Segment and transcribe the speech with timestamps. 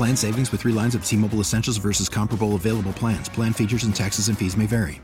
[0.00, 3.28] Plan savings with three lines of T Mobile Essentials versus comparable available plans.
[3.28, 4.98] Plan features and taxes and fees may vary.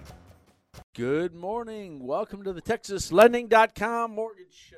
[0.95, 2.07] Good morning.
[2.07, 4.77] Welcome to the TexasLending.com Mortgage Show.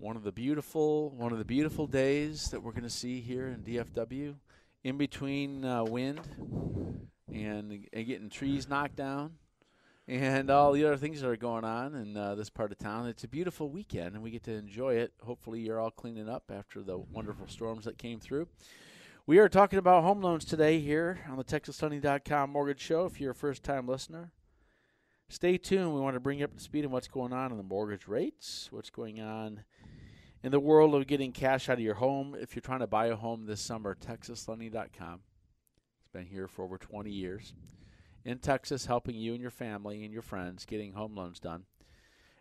[0.00, 3.46] One of the beautiful, one of the beautiful days that we're going to see here
[3.46, 4.34] in DFW,
[4.82, 6.18] in between uh, wind
[7.32, 9.34] and, and getting trees knocked down
[10.08, 13.06] and all the other things that are going on in uh, this part of town.
[13.06, 15.12] It's a beautiful weekend, and we get to enjoy it.
[15.22, 18.48] Hopefully, you're all cleaning up after the wonderful storms that came through.
[19.26, 23.06] We are talking about home loans today here on the TexasLending.com Mortgage Show.
[23.06, 24.32] If you're a first time listener,
[25.28, 25.94] stay tuned.
[25.94, 28.08] We want to bring you up to speed on what's going on in the mortgage
[28.08, 29.62] rates, what's going on
[30.42, 32.34] in the world of getting cash out of your home.
[32.36, 35.20] If you're trying to buy a home this summer, TexasLending.com.
[36.00, 37.54] It's been here for over 20 years
[38.24, 41.64] in Texas, helping you and your family and your friends getting home loans done.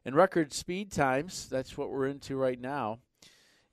[0.05, 2.99] And record speed times, that's what we're into right now.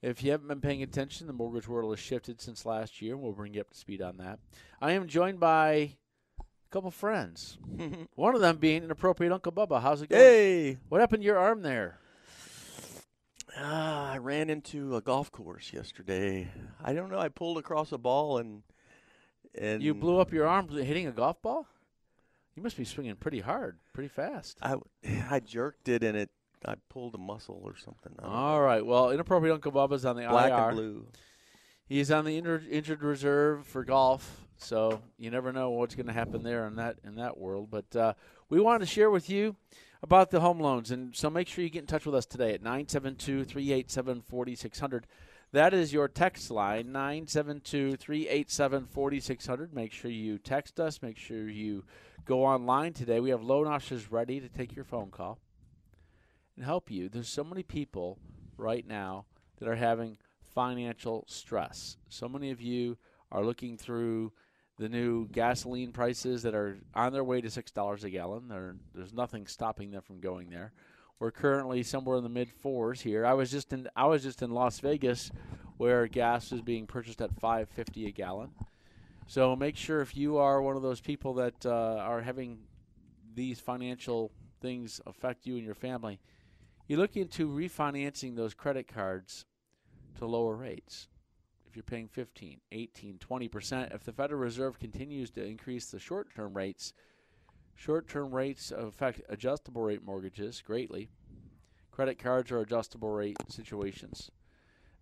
[0.01, 3.17] If you haven't been paying attention, the mortgage world has shifted since last year.
[3.17, 4.39] We'll bring you up to speed on that.
[4.81, 5.69] I am joined by
[6.39, 7.57] a couple friends.
[8.15, 9.81] One of them being an appropriate Uncle Bubba.
[9.81, 10.21] How's it going?
[10.21, 11.99] Hey, What happened to your arm there?
[13.57, 16.49] ah, I ran into a golf course yesterday.
[16.83, 17.19] I don't know.
[17.19, 18.63] I pulled across a ball and
[19.59, 21.67] and You blew up your arm hitting a golf ball?
[22.59, 24.57] You must be swinging pretty hard, pretty fast.
[24.61, 24.75] I
[25.29, 26.29] I jerked it and it.
[26.65, 28.11] I pulled a muscle or something.
[28.19, 28.35] Don't know.
[28.35, 28.85] All right.
[28.85, 30.57] Well, inappropriate Uncle Bubba's on the black IR.
[30.57, 31.07] and blue.
[31.85, 36.13] He's on the injured, injured reserve for golf, so you never know what's going to
[36.13, 37.69] happen there in that in that world.
[37.71, 38.15] But uh,
[38.49, 39.55] we wanted to share with you
[40.03, 42.53] about the home loans, and so make sure you get in touch with us today
[42.53, 45.03] at 972-387-4600.
[45.53, 49.71] That is your text line 972-387-4600.
[49.71, 51.01] Make sure you text us.
[51.01, 51.85] Make sure you
[52.29, 53.19] go online today.
[53.19, 55.39] We have loan officers ready to take your phone call
[56.55, 57.09] and help you.
[57.09, 58.19] There's so many people
[58.55, 59.25] right now
[59.57, 61.97] that are having financial stress.
[62.07, 62.99] So many of you
[63.31, 64.31] are looking through
[64.77, 68.47] the new gasoline prices that are on their way to six dollars a gallon.
[68.47, 70.71] There, there's nothing stopping them from going there.
[71.17, 73.25] We're currently somewhere in the mid fours here.
[73.25, 75.31] I was just in I was just in Las Vegas,
[75.77, 78.51] where gas is being purchased at five fifty a gallon.
[79.29, 82.61] So make sure if you are one of those people that uh, are having
[83.35, 86.19] these financial things affect you and your family,
[86.87, 89.45] you look into refinancing those credit cards
[90.17, 91.09] to lower rates.
[91.67, 96.33] If you're paying 15, 18, 20%, if the Federal Reserve continues to increase the short
[96.33, 96.93] term rates,
[97.75, 101.11] short term rates affect adjustable rate mortgages greatly.
[101.91, 104.31] Credit cards are adjustable rate situations.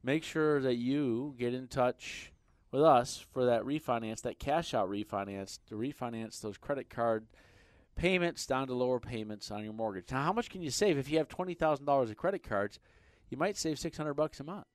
[0.03, 2.33] Make sure that you get in touch
[2.71, 7.27] with us for that refinance, that cash out refinance, to refinance those credit card
[7.95, 10.11] payments down to lower payments on your mortgage.
[10.11, 12.79] Now, how much can you save if you have twenty thousand dollars of credit cards?
[13.29, 14.65] You might save six hundred bucks a month.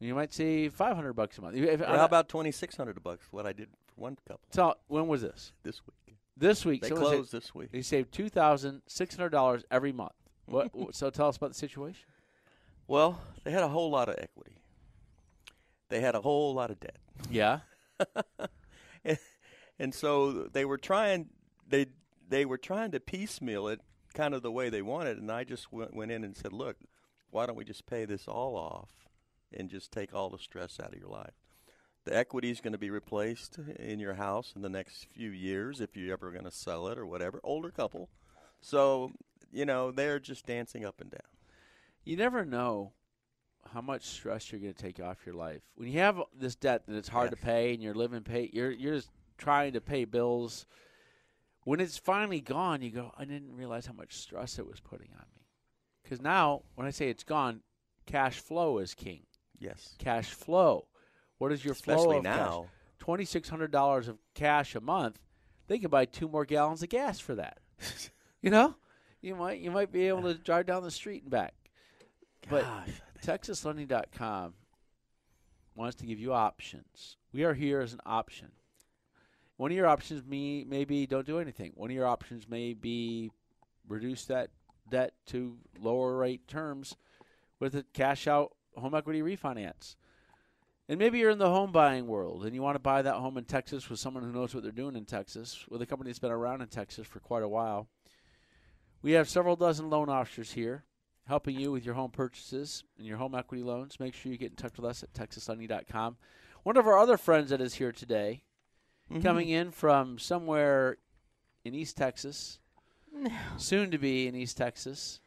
[0.00, 1.56] You might save five hundred bucks a month.
[1.56, 3.26] If, Or how about twenty six hundred bucks?
[3.30, 5.52] What I did for one couple so, when was this?
[5.62, 6.16] this week.
[6.36, 6.82] This week.
[6.82, 7.72] They closed Said, this week.
[7.72, 10.12] they saved two thousand six hundred dollars every month.
[10.46, 10.70] What?
[10.92, 12.04] so tell us about the situation.
[12.86, 14.55] Well, they had a whole lot of equity.
[15.88, 16.98] They had a whole lot of debt.
[17.30, 17.60] Yeah.
[19.78, 21.30] and so they were trying
[21.68, 21.86] they
[22.28, 23.80] they were trying to piecemeal it
[24.14, 26.76] kind of the way they wanted and I just went, went in and said, "Look,
[27.30, 28.90] why don't we just pay this all off
[29.52, 31.34] and just take all the stress out of your life?"
[32.04, 35.80] The equity is going to be replaced in your house in the next few years
[35.80, 37.40] if you're ever going to sell it or whatever.
[37.42, 38.08] Older couple.
[38.60, 39.10] So,
[39.52, 41.20] you know, they're just dancing up and down.
[42.04, 42.92] You never know
[43.72, 46.82] how much stress you're going to take off your life when you have this debt
[46.86, 48.50] that it's hard to pay and you're living pay.
[48.52, 50.66] You're you're just trying to pay bills.
[51.64, 55.08] When it's finally gone, you go, I didn't realize how much stress it was putting
[55.14, 55.42] on me.
[56.02, 57.62] Because now, when I say it's gone,
[58.06, 59.22] cash flow is king.
[59.58, 59.96] Yes.
[59.98, 60.86] Cash flow.
[61.38, 62.66] What is your flow of now.
[62.98, 65.18] Twenty six hundred dollars of cash a month.
[65.66, 67.58] they could buy two more gallons of gas for that.
[68.42, 68.76] you know,
[69.20, 71.54] you might you might be able to drive down the street and back.
[72.48, 72.64] But
[73.20, 74.54] TexasLending.com
[75.74, 77.16] wants to give you options.
[77.32, 78.48] We are here as an option.
[79.56, 81.72] One of your options may maybe don't do anything.
[81.74, 83.30] One of your options may be
[83.88, 84.50] reduce that
[84.90, 86.96] debt to lower rate terms
[87.58, 89.96] with a cash out home equity refinance.
[90.88, 93.38] And maybe you're in the home buying world and you want to buy that home
[93.38, 96.18] in Texas with someone who knows what they're doing in Texas, with a company that's
[96.18, 97.88] been around in Texas for quite a while.
[99.02, 100.84] We have several dozen loan officers here
[101.26, 103.98] helping you with your home purchases and your home equity loans.
[104.00, 106.16] Make sure you get in touch with us at texaslending.com.
[106.62, 108.42] One of our other friends that is here today,
[109.10, 109.22] mm-hmm.
[109.22, 110.98] coming in from somewhere
[111.64, 112.58] in East Texas,
[113.12, 113.30] no.
[113.56, 115.20] soon to be in East Texas.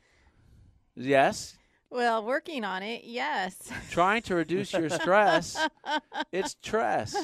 [0.95, 1.57] Yes,
[1.91, 3.57] well, working on it, yes.
[3.89, 5.57] Trying to reduce your stress.
[6.31, 7.15] it's stress.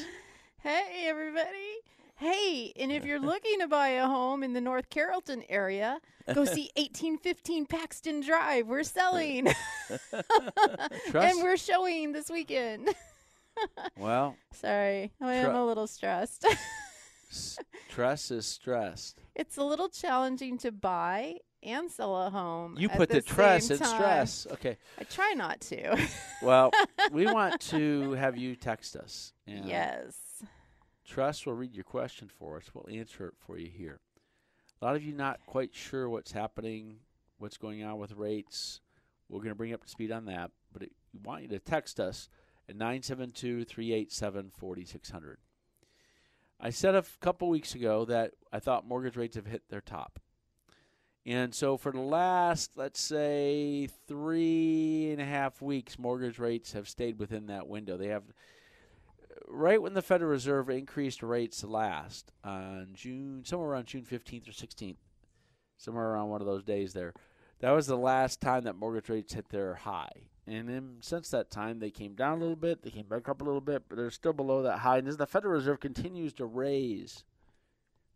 [0.62, 1.65] Hey, everybody.
[2.18, 6.00] Hey, and if you're looking to buy a home in the North Carrollton area,
[6.34, 8.68] go see 1815 Paxton Drive.
[8.68, 9.48] We're selling.
[11.14, 12.96] and we're showing this weekend.
[13.98, 15.12] well, sorry.
[15.22, 16.46] I am a little stressed.
[17.30, 19.22] stress is stressed.
[19.36, 22.78] It's a little challenging to buy and sell a home.
[22.80, 24.48] You put the, the stress in stress.
[24.54, 24.78] Okay.
[24.98, 25.98] I try not to.
[26.42, 26.72] well,
[27.12, 29.34] we want to have you text us.
[29.46, 30.25] yes.
[31.06, 32.72] Tress will read your question for us.
[32.74, 34.00] We'll answer it for you here.
[34.82, 36.98] A lot of you not quite sure what's happening,
[37.38, 38.82] what's going on with rates.
[39.30, 41.60] We're going to bring up to speed on that, but it, we want you to
[41.60, 42.30] text us
[42.68, 45.38] at 972 387 4600.
[46.60, 49.82] I said a f- couple weeks ago that I thought mortgage rates have hit their
[49.82, 50.20] top.
[51.26, 56.88] And so for the last, let's say, three and a half weeks, mortgage rates have
[56.88, 57.98] stayed within that window.
[57.98, 58.24] They have,
[59.48, 64.52] right when the Federal Reserve increased rates last on June, somewhere around June 15th or
[64.52, 64.98] 16th,
[65.78, 67.14] somewhere around one of those days there,
[67.60, 70.30] that was the last time that mortgage rates hit their high.
[70.48, 73.42] And then since that time, they came down a little bit, they came back up
[73.42, 74.98] a little bit, but they're still below that high.
[74.98, 77.24] And as the Federal Reserve continues to raise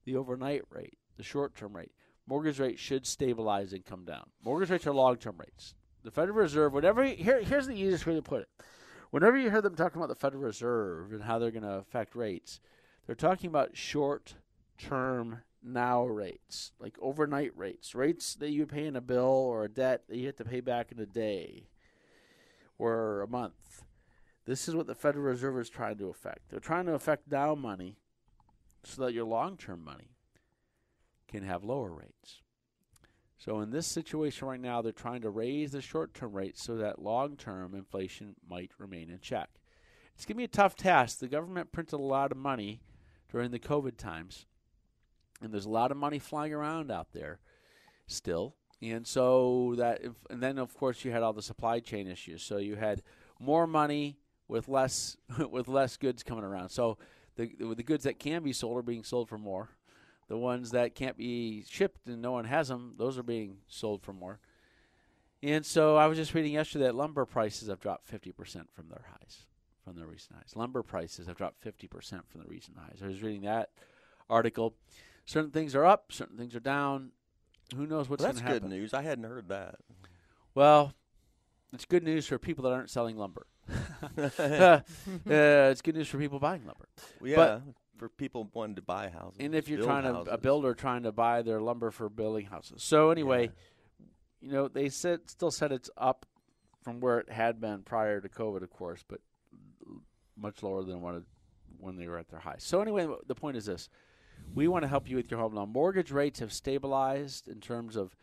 [0.06, 1.92] the overnight rate, the short term rate,
[2.28, 4.30] mortgage rates should stabilize and come down.
[4.44, 5.74] Mortgage rates are long term rates.
[6.04, 8.50] The Federal Reserve, whatever, here, here's the easiest way to put it.
[9.12, 12.16] Whenever you hear them talking about the Federal Reserve and how they're going to affect
[12.16, 12.60] rates,
[13.06, 14.36] they're talking about short
[14.78, 19.70] term now rates, like overnight rates, rates that you pay in a bill or a
[19.70, 21.68] debt that you have to pay back in a day
[22.78, 23.84] or a month.
[24.46, 26.50] This is what the Federal Reserve is trying to affect.
[26.50, 27.98] They're trying to affect now money
[28.84, 30.12] so that your long term money
[31.28, 32.42] can have lower rates.
[33.40, 37.02] So in this situation right now, they're trying to raise the short-term rates so that
[37.02, 39.50] long-term inflation might remain in check.
[40.14, 41.20] It's going to be a tough task.
[41.20, 42.82] The government printed a lot of money
[43.32, 44.46] during the COVID times,
[45.42, 47.40] and there's a lot of money flying around out there
[48.08, 48.56] still.
[48.82, 52.44] And so that, and then of course you had all the supply chain issues.
[52.44, 53.02] So you had
[53.40, 54.18] more money
[54.50, 55.16] with less
[55.50, 56.70] with less goods coming around.
[56.70, 56.98] So
[57.38, 59.70] the the goods that can be sold are being sold for more,
[60.30, 64.04] the ones that can't be shipped and no one has them, those are being sold
[64.04, 64.40] for more.
[65.42, 68.36] And so I was just reading yesterday that lumber prices have dropped 50%
[68.74, 69.46] from their highs,
[69.84, 70.56] from their recent highs.
[70.56, 71.90] Lumber prices have dropped 50%
[72.28, 73.00] from the recent highs.
[73.04, 73.70] I was reading that
[74.30, 74.76] article.
[75.26, 77.12] Certain things are up, certain things are down.
[77.76, 78.62] Who knows what's well, going to happen?
[78.62, 78.94] That's good news.
[78.94, 79.76] I hadn't heard that.
[80.54, 80.94] Well,
[81.74, 83.48] it's good news for people that aren't selling lumber.
[84.18, 84.82] uh,
[85.26, 86.90] it's good news for people buying lumber.
[87.20, 87.64] Well, yeah, but
[88.00, 89.38] for people wanting to buy houses.
[89.40, 92.82] And if you're trying to a builder trying to buy their lumber for building houses.
[92.82, 94.06] So anyway, yeah.
[94.42, 96.26] you know, they said still said it's up
[96.82, 99.20] from where it had been prior to COVID, of course, but
[100.36, 101.24] much lower than what it,
[101.78, 102.56] when they were at their high.
[102.58, 103.90] So anyway, the point is this:
[104.56, 105.70] we want to help you with your home loan.
[105.70, 108.16] Mortgage rates have stabilized in terms of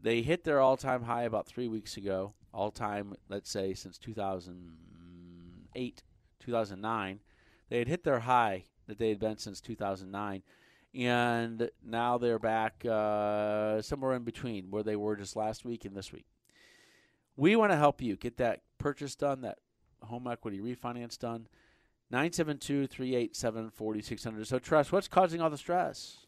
[0.00, 2.34] they hit their all-time high about three weeks ago.
[2.52, 6.02] All-time, let's say, since 2008,
[6.38, 7.20] 2009,
[7.68, 10.42] they had hit their high that they had been since 2009.
[10.94, 15.96] And now they're back uh, somewhere in between where they were just last week and
[15.96, 16.26] this week.
[17.36, 19.58] We want to help you get that purchase done, that
[20.02, 21.48] home equity refinance done.
[22.10, 24.46] 972 387 4600.
[24.46, 26.18] So, Tress, what's causing all the stress?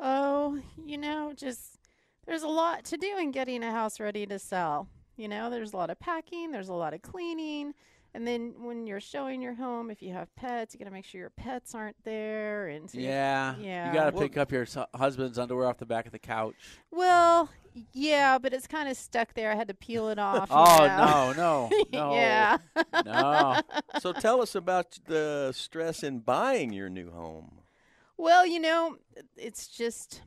[0.00, 1.78] Oh, you know, just
[2.26, 4.88] there's a lot to do in getting a house ready to sell.
[5.16, 7.74] You know, there's a lot of packing, there's a lot of cleaning,
[8.14, 11.04] and then when you're showing your home, if you have pets, you got to make
[11.06, 12.68] sure your pets aren't there.
[12.68, 16.04] And so yeah, yeah, you got to pick up your husband's underwear off the back
[16.04, 16.54] of the couch.
[16.90, 17.48] Well,
[17.94, 19.50] yeah, but it's kind of stuck there.
[19.50, 20.48] I had to peel it off.
[20.50, 22.58] oh no, no, no, yeah,
[23.04, 23.60] no.
[24.00, 27.60] So tell us about the stress in buying your new home.
[28.18, 28.96] Well, you know,
[29.36, 30.20] it's just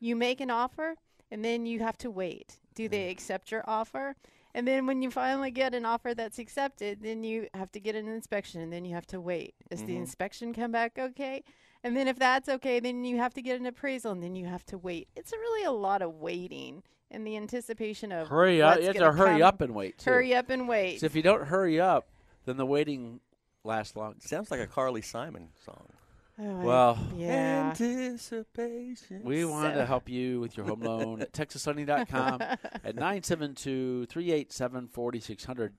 [0.00, 0.96] you make an offer
[1.30, 2.56] and then you have to wait.
[2.74, 3.10] Do they mm.
[3.10, 4.16] accept your offer?
[4.58, 7.94] And then when you finally get an offer that's accepted, then you have to get
[7.94, 9.54] an inspection and then you have to wait.
[9.70, 9.98] Does the mm-hmm.
[9.98, 11.44] inspection come back okay?
[11.84, 14.46] And then if that's okay, then you have to get an appraisal and then you
[14.46, 15.06] have to wait.
[15.14, 18.82] It's really a lot of waiting and the anticipation of Hurry up!
[18.82, 19.42] have to hurry come.
[19.42, 19.98] up and wait.
[19.98, 20.10] Too.
[20.10, 20.98] Hurry up and wait.
[20.98, 22.08] So if you don't hurry up,
[22.44, 23.20] then the waiting
[23.62, 24.16] lasts long.
[24.18, 25.86] Sounds like a Carly Simon song.
[26.40, 27.70] Oh, Well, yeah.
[27.70, 29.22] Anticipation.
[29.24, 35.72] We wanted So- to help you with your home loan at texaslending.com at 972-387-4600.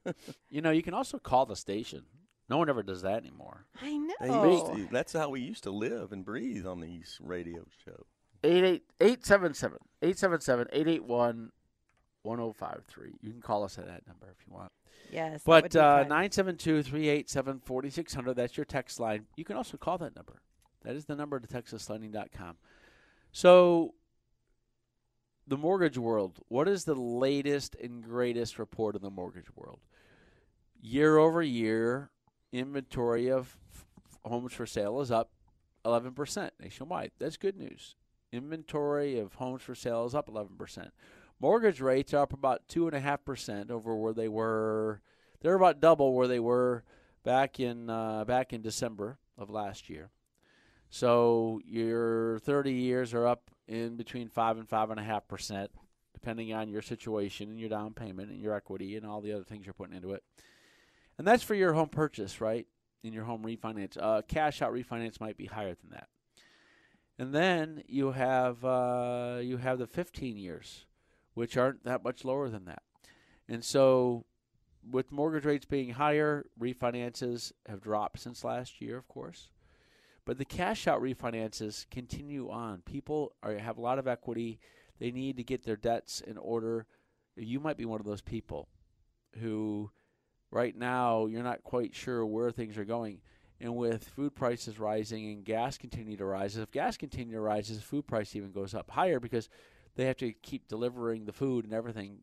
[0.49, 2.03] You know, you can also call the station.
[2.49, 3.65] No one ever does that anymore.
[3.81, 4.13] I know.
[4.19, 8.03] They used to- that's how we used to live and breathe on these radio shows.
[8.43, 11.51] 877 877 881
[12.23, 13.15] 1053.
[13.21, 14.71] You can call us at that number if you want.
[15.11, 15.41] Yes.
[15.45, 19.25] But would uh, 972 387 4600, that's your text line.
[19.35, 20.41] You can also call that number.
[20.83, 22.57] That is the number to texaslending.com.
[23.31, 23.93] So,
[25.47, 29.79] the mortgage world, what is the latest and greatest report in the mortgage world?
[30.81, 32.11] Year over year,
[32.51, 33.57] inventory of
[34.23, 35.31] homes for sale is up
[35.85, 37.11] 11% nationwide.
[37.19, 37.95] That's good news.
[38.31, 40.89] Inventory of homes for sale is up 11%.
[41.39, 45.01] Mortgage rates are up about 2.5% over where they were.
[45.41, 46.83] They're about double where they were
[47.23, 50.09] back in uh, back in December of last year.
[50.89, 55.69] So your 30 years are up in between five and five and a half percent,
[56.13, 59.43] depending on your situation and your down payment and your equity and all the other
[59.43, 60.23] things you're putting into it.
[61.17, 62.65] And that's for your home purchase, right?
[63.03, 66.07] In your home refinance, uh, cash out refinance might be higher than that.
[67.19, 70.85] And then you have uh, you have the 15 years,
[71.33, 72.81] which aren't that much lower than that.
[73.47, 74.25] And so,
[74.89, 79.49] with mortgage rates being higher, refinances have dropped since last year, of course.
[80.25, 82.81] But the cash out refinances continue on.
[82.81, 84.59] People are, have a lot of equity.
[84.99, 86.85] They need to get their debts in order.
[87.35, 88.67] You might be one of those people
[89.39, 89.91] who,
[90.51, 93.21] right now, you're not quite sure where things are going.
[93.61, 97.67] And with food prices rising and gas continue to rise, if gas continue to rise,
[97.67, 99.49] the food price even goes up higher because
[99.95, 102.19] they have to keep delivering the food and everything,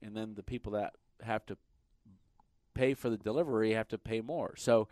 [0.00, 1.58] and then the people that have to
[2.72, 4.54] pay for the delivery have to pay more.
[4.56, 4.88] So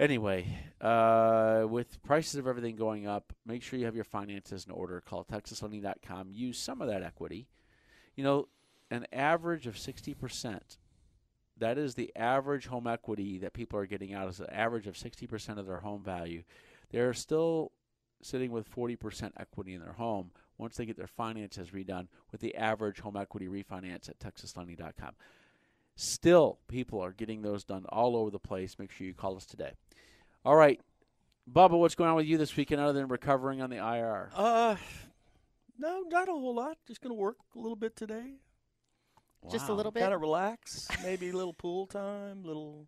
[0.00, 4.72] anyway, uh, with prices of everything going up, make sure you have your finances in
[4.72, 5.00] order.
[5.00, 6.30] Call TexasLending.com.
[6.32, 7.46] Use some of that equity.
[8.16, 8.48] You know,
[8.90, 10.78] an average of sixty percent.
[11.58, 14.28] That is the average home equity that people are getting out.
[14.28, 16.42] Is an average of sixty percent of their home value.
[16.90, 17.72] They're still
[18.22, 22.40] sitting with forty percent equity in their home once they get their finances redone with
[22.40, 25.12] the average home equity refinance at TexasLending.com.
[26.00, 28.78] Still, people are getting those done all over the place.
[28.78, 29.72] Make sure you call us today.
[30.46, 30.80] All right,
[31.52, 34.30] Bubba, what's going on with you this weekend other than recovering on the IR?
[34.34, 34.76] Uh,
[35.78, 36.78] no, not a whole lot.
[36.86, 38.36] Just going to work a little bit today.
[39.50, 40.00] Just a little bit.
[40.00, 40.88] Kind of relax.
[41.02, 42.44] Maybe a little pool time.
[42.44, 42.86] Little,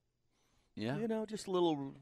[0.74, 1.94] Yeah, you know, just a little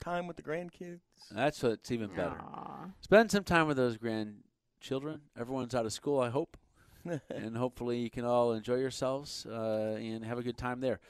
[0.00, 1.00] time with the grandkids.
[1.30, 2.40] that's what's even better.
[2.40, 2.86] Aw.
[3.00, 5.20] Spend some time with those grandchildren.
[5.38, 6.56] Everyone's out of school, I hope,
[7.30, 11.00] and hopefully you can all enjoy yourselves uh, and have a good time there.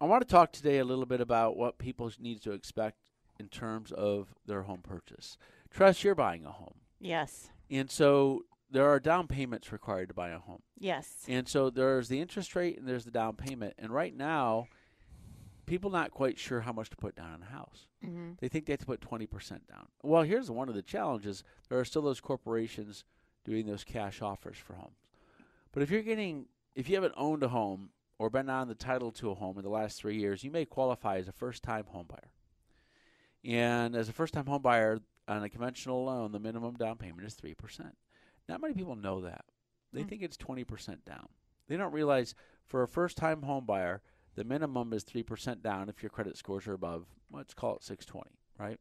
[0.00, 2.96] I want to talk today a little bit about what people need to expect
[3.38, 5.36] in terms of their home purchase.
[5.70, 7.50] Tress, you're buying a home, Yes.
[7.70, 10.62] and so there are down payments required to buy a home.
[10.78, 11.24] Yes.
[11.28, 13.74] And so there's the interest rate and there's the down payment.
[13.78, 14.68] And right now,
[15.66, 17.86] people not quite sure how much to put down on a house.
[18.02, 19.88] hmm They think they have to put 20% down.
[20.04, 21.42] Well, here's one of the challenges.
[21.68, 23.02] There are still those corporations
[23.44, 24.96] doing those cash offers for homes.
[25.72, 29.10] But if you're getting if you haven't owned a home or been on the title
[29.12, 32.06] to a home in the last 3 years, you may qualify as a first-time home
[32.06, 32.30] buyer.
[33.44, 37.34] And as a first-time home buyer on a conventional loan, the minimum down payment is
[37.34, 37.96] 3%.
[38.48, 39.46] Not many people know that.
[39.92, 40.08] They Mm.
[40.08, 41.28] think it's 20% down.
[41.66, 42.34] They don't realize
[42.66, 44.02] for a first-time home buyer,
[44.34, 48.38] the minimum is 3% down if your credit scores are above, let's call it 620,
[48.58, 48.78] right?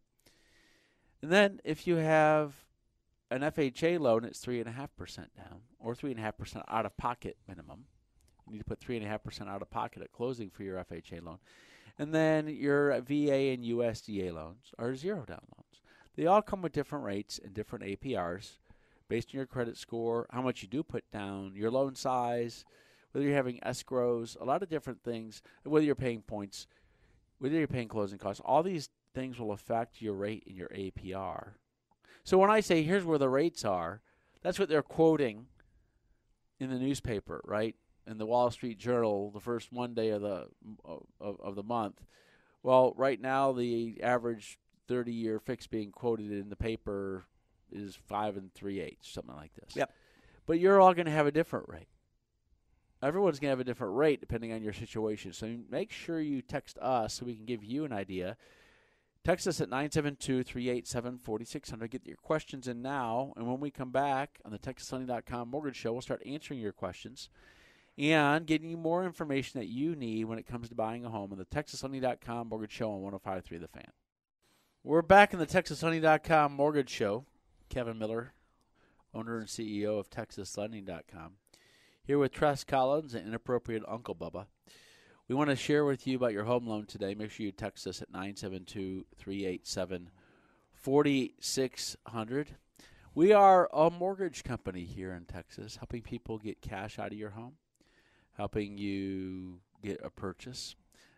[1.21, 2.65] And then if you have
[3.31, 7.85] an FHA loan, it's 3.5% down or 3.5% out of pocket minimum.
[8.47, 11.37] You need to put 3.5% out of pocket at closing for your FHA loan.
[11.97, 15.81] And then your VA and USDA loans are zero down loans.
[16.15, 18.57] They all come with different rates and different APRs
[19.09, 22.63] based on your credit score, how much you do put down, your loan size,
[23.11, 26.67] whether you're having escrows, a lot of different things, whether you're paying points,
[27.39, 28.41] whether you're paying closing costs.
[28.45, 31.53] All these things will affect your rate and your APR.
[32.29, 34.01] So when I say here's where the rates are,
[34.43, 35.47] that's what they're quoting
[36.59, 37.75] in the newspaper, right?
[38.05, 40.45] In the Wall Street Journal, the first Monday of the
[40.87, 42.03] uh, of, of the month.
[42.61, 47.25] Well, right now the average 30-year fix being quoted in the paper
[47.71, 49.75] is five and three eighths, something like this.
[49.75, 49.91] Yep.
[50.45, 51.89] But you're all going to have a different rate.
[53.01, 55.33] Everyone's going to have a different rate depending on your situation.
[55.33, 58.37] So make sure you text us so we can give you an idea.
[59.23, 61.91] Text us at 972 387 4600.
[61.91, 63.33] Get your questions in now.
[63.35, 67.29] And when we come back on the TexasLending.com Mortgage Show, we'll start answering your questions
[67.97, 71.31] and getting you more information that you need when it comes to buying a home
[71.33, 73.91] on the TexasLending.com Mortgage Show on 105.3 The Fan.
[74.83, 77.25] We're back in the TexasLending.com Mortgage Show.
[77.69, 78.33] Kevin Miller,
[79.13, 81.33] owner and CEO of TexasLending.com,
[82.03, 84.47] here with Tress Collins and Inappropriate Uncle Bubba.
[85.29, 87.13] We want to share with you about your home loan today.
[87.13, 90.09] Make sure you text us at 972 387
[90.73, 92.47] 4600.
[93.13, 97.29] We are a mortgage company here in Texas, helping people get cash out of your
[97.29, 97.57] home,
[98.37, 100.75] helping you get a purchase.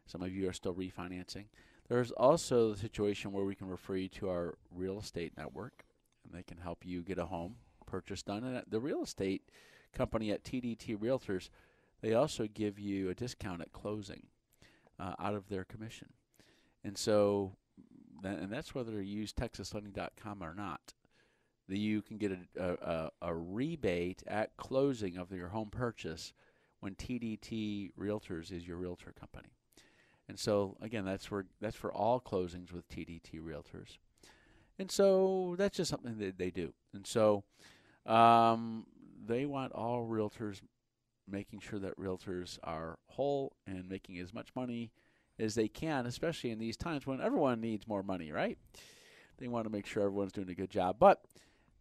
[0.08, 1.46] Some of you are still refinancing.
[1.88, 5.86] There's also the situation where we can refer you to our real estate network,
[6.26, 8.44] and they can help you get a home purchase done.
[8.44, 9.44] And the real estate
[9.94, 11.50] company at TDT Realtors
[12.02, 14.24] they also give you a discount at closing
[15.00, 16.10] uh, out of their commission.
[16.84, 17.54] And so,
[18.24, 20.94] and that's whether you use TexasLending.com or not.
[21.70, 26.34] That you can get a, a, a rebate at closing of your home purchase
[26.82, 29.54] when TDT Realtors is your realtor company.
[30.28, 33.98] And so, again, that's for that's for all closings with TDT Realtors.
[34.80, 36.74] And so that's just something that they do.
[36.94, 37.44] And so
[38.06, 38.86] um,
[39.26, 40.62] they want all realtors
[41.32, 44.92] making sure that realtors are whole and making as much money
[45.40, 48.58] as they can, especially in these times when everyone needs more money, right?
[49.38, 51.24] They want to make sure everyone's doing a good job, but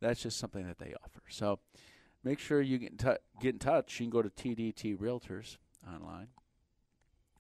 [0.00, 1.22] that's just something that they offer.
[1.28, 1.58] So
[2.24, 4.00] make sure you get in, t- get in touch.
[4.00, 6.28] You can go to TDT Realtors online,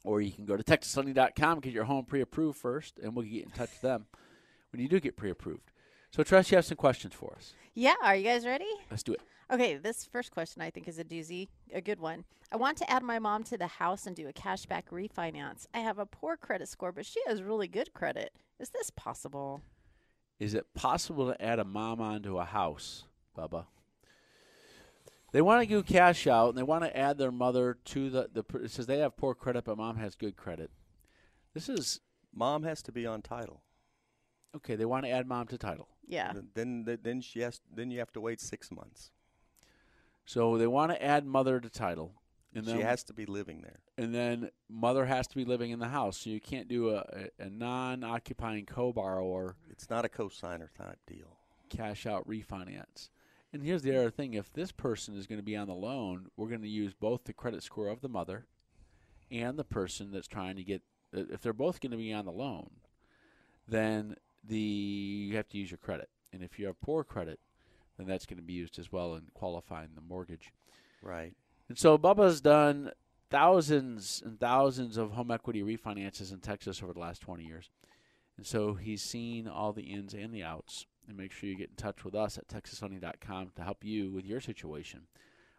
[0.04, 3.50] or you can go to TexasLending.com get your home pre-approved first, and we'll get in
[3.50, 4.06] touch with them
[4.72, 5.70] when you do get pre-approved.
[6.10, 7.54] So, Tress, you have some questions for us.
[7.72, 8.66] Yeah, are you guys ready?
[8.90, 9.20] Let's do it.
[9.52, 12.24] Okay, this first question I think is a doozy, a good one.
[12.52, 15.66] I want to add my mom to the house and do a cashback refinance.
[15.74, 18.32] I have a poor credit score, but she has really good credit.
[18.60, 19.62] Is this possible?
[20.38, 23.04] Is it possible to add a mom onto a house,
[23.36, 23.66] Bubba?
[25.32, 28.30] They want to do cash out and they want to add their mother to the
[28.32, 28.44] the.
[28.58, 30.70] It says they have poor credit, but mom has good credit.
[31.54, 32.00] This is
[32.32, 33.62] mom has to be on title.
[34.56, 35.88] Okay, they want to add mom to title.
[36.06, 36.32] Yeah.
[36.54, 37.60] Then then, then she has.
[37.72, 39.12] Then you have to wait six months.
[40.30, 42.12] So they want to add mother to title.
[42.54, 43.80] And she then, has to be living there.
[43.98, 46.18] And then mother has to be living in the house.
[46.18, 49.56] So you can't do a, a, a non occupying co borrower.
[49.68, 51.36] It's not a cosigner type deal.
[51.68, 53.08] Cash out refinance.
[53.52, 56.26] And here's the other thing if this person is going to be on the loan,
[56.36, 58.46] we're going to use both the credit score of the mother
[59.32, 62.24] and the person that's trying to get, uh, if they're both going to be on
[62.24, 62.70] the loan,
[63.66, 64.14] then
[64.46, 66.08] the you have to use your credit.
[66.32, 67.40] And if you have poor credit,
[68.00, 70.52] then that's going to be used as well in qualifying the mortgage.
[71.02, 71.34] Right.
[71.68, 72.92] And so Bubba's done
[73.30, 77.70] thousands and thousands of home equity refinances in Texas over the last 20 years.
[78.36, 80.86] And so he's seen all the ins and the outs.
[81.08, 84.24] And make sure you get in touch with us at texaslending.com to help you with
[84.24, 85.02] your situation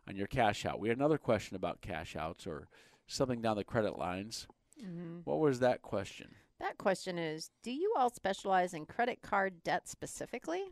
[0.08, 0.80] on your cash out.
[0.80, 2.68] We had another question about cash outs or
[3.06, 4.48] something down the credit lines.
[4.82, 5.20] Mm-hmm.
[5.26, 6.30] What was that question?
[6.60, 10.64] That question is Do you all specialize in credit card debt specifically?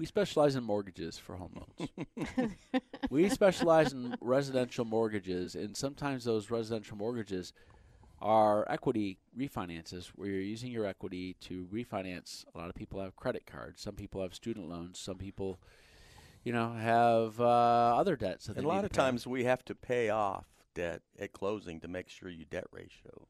[0.00, 2.52] We specialize in mortgages for home loans.
[3.10, 7.52] we specialize in residential mortgages, and sometimes those residential mortgages
[8.22, 12.46] are equity refinances where you're using your equity to refinance.
[12.54, 13.82] A lot of people have credit cards.
[13.82, 14.98] Some people have student loans.
[14.98, 15.60] Some people,
[16.44, 17.44] you know, have uh,
[17.98, 18.48] other debts.
[18.48, 22.08] and a lot of times we have to pay off debt at closing to make
[22.08, 23.26] sure you debt ratio.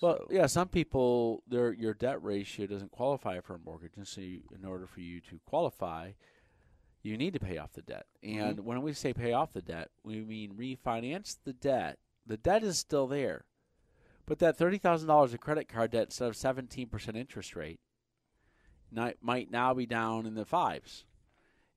[0.00, 0.26] Well, so.
[0.30, 4.40] yeah, some people their your debt ratio doesn't qualify for a mortgage, and so you,
[4.54, 6.12] in order for you to qualify,
[7.02, 8.06] you need to pay off the debt.
[8.22, 8.64] And mm-hmm.
[8.64, 11.98] when we say pay off the debt, we mean refinance the debt.
[12.26, 13.44] The debt is still there,
[14.26, 17.80] but that thirty thousand dollars of credit card debt instead of seventeen percent interest rate
[18.92, 21.04] might now be down in the fives.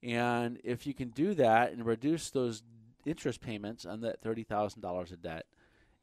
[0.01, 2.63] And if you can do that and reduce those
[3.05, 5.45] interest payments on that thirty thousand dollars of debt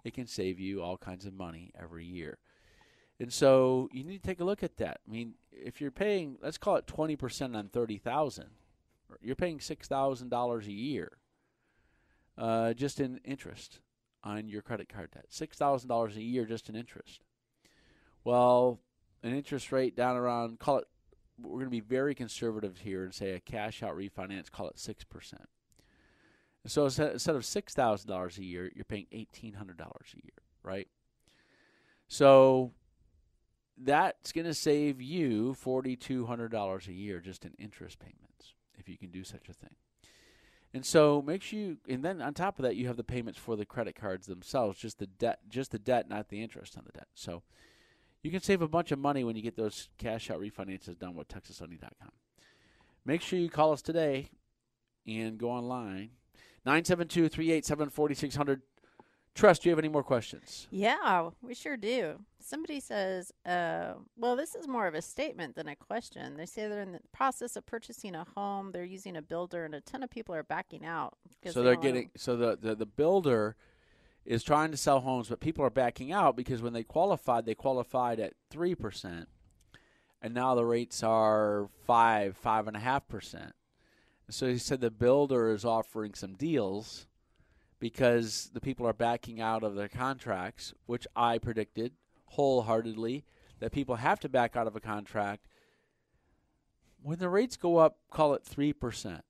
[0.05, 2.39] it can save you all kinds of money every year.
[3.19, 5.01] And so you need to take a look at that.
[5.07, 8.47] I mean, if you're paying, let's call it 20% on 30,000,
[9.21, 11.19] you're paying $6,000 a year
[12.39, 13.81] uh, just in interest
[14.25, 15.27] on your credit card debt.
[15.31, 17.21] $6,000 a year just in interest.
[18.25, 18.81] Well,
[19.23, 20.85] an interest rate down around, call it,
[21.39, 24.77] we're going to be very conservative here and say a cash out refinance, call it
[24.77, 25.35] 6%.
[26.67, 30.43] So instead of six thousand dollars a year, you're paying eighteen hundred dollars a year,
[30.63, 30.89] right?
[32.09, 32.73] So
[33.83, 39.11] that's going to save you $4,200 a year just in interest payments if you can
[39.11, 39.77] do such a thing.
[40.73, 43.39] And so make sure you, and then on top of that, you have the payments
[43.39, 46.85] for the credit cards themselves, just the debt, just the debt, not the interest on
[46.85, 47.09] the debt.
[47.15, 47.43] So
[48.23, 51.17] you can save a bunch of money when you get those cash out refinances done
[51.17, 52.13] with TexasLending.com.
[53.05, 54.31] Make sure you call us today
[55.07, 56.11] and go online.
[56.65, 58.63] 972 387 4600.
[59.35, 60.67] Tress, do you have any more questions?
[60.71, 62.19] Yeah, we sure do.
[62.41, 66.37] Somebody says, uh, well, this is more of a statement than a question.
[66.37, 68.73] They say they're in the process of purchasing a home.
[68.73, 71.15] They're using a builder, and a ton of people are backing out.
[71.47, 73.57] So they they're don't getting, so the, the, the builder
[74.25, 77.55] is trying to sell homes, but people are backing out because when they qualified, they
[77.55, 79.27] qualified at 3%,
[80.21, 83.53] and now the rates are 5, 5.5%.
[84.31, 87.07] So he said the builder is offering some deals
[87.81, 91.93] because the people are backing out of their contracts, which I predicted
[92.27, 93.25] wholeheartedly
[93.59, 95.49] that people have to back out of a contract.
[97.03, 99.21] When the rates go up, call it 3%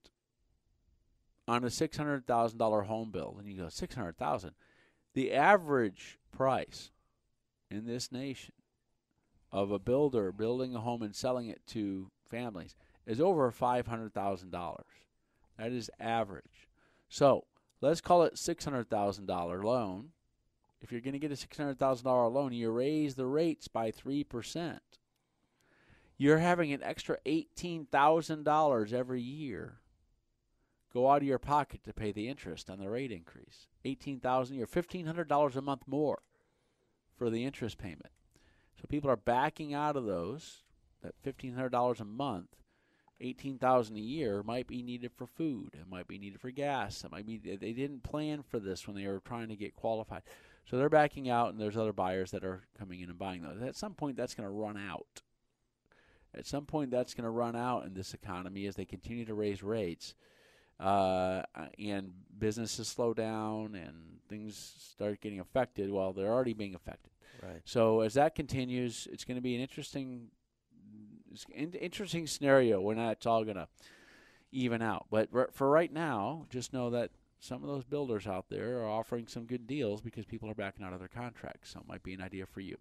[1.47, 3.37] on a $600,000 home build.
[3.39, 4.51] and you go, 600000
[5.13, 6.91] The average price
[7.69, 8.53] in this nation
[9.51, 12.75] of a builder building a home and selling it to families
[13.11, 14.75] is over $500,000.
[15.57, 16.69] That is average.
[17.09, 17.43] So
[17.81, 20.11] let's call it $600,000 loan.
[20.81, 24.79] If you're going to get a $600,000 loan, you raise the rates by 3%.
[26.17, 29.81] You're having an extra $18,000 every year
[30.93, 33.67] go out of your pocket to pay the interest on the rate increase.
[33.83, 36.21] 18000 a year, $1,500 a month more
[37.17, 38.09] for the interest payment.
[38.79, 40.63] So people are backing out of those.
[41.01, 42.60] That $1,500 a month,
[43.21, 45.69] 18000 a year might be needed for food.
[45.73, 47.03] It might be needed for gas.
[47.03, 50.23] It might be they didn't plan for this when they were trying to get qualified.
[50.69, 53.61] So they're backing out and there's other buyers that are coming in and buying those.
[53.61, 55.21] At some point that's going to run out.
[56.33, 59.33] At some point that's going to run out in this economy as they continue to
[59.33, 60.15] raise rates.
[60.79, 61.43] Uh,
[61.77, 65.91] and businesses slow down and things start getting affected.
[65.91, 67.11] Well, they're already being affected.
[67.43, 67.61] Right.
[67.65, 70.29] So as that continues, it's going to be an interesting,
[71.31, 73.67] it's an interesting scenario when that's all to
[74.51, 75.07] even out.
[75.09, 78.89] But r- for right now, just know that some of those builders out there are
[78.89, 81.71] offering some good deals because people are backing out of their contracts.
[81.71, 82.77] So it might be an idea for you.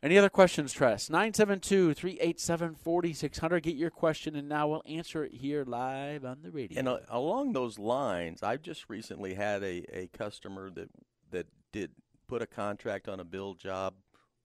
[0.00, 1.10] Any other questions, Tress?
[1.10, 3.62] 972 387 4600.
[3.64, 6.78] Get your question, and now we'll answer it here live on the radio.
[6.78, 10.88] And uh, along those lines, I've just recently had a, a customer that
[11.32, 11.90] that did
[12.28, 13.94] put a contract on a build job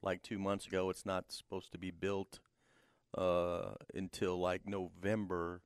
[0.02, 0.90] like two months ago.
[0.90, 2.40] It's not supposed to be built
[3.18, 5.62] uh, until like November,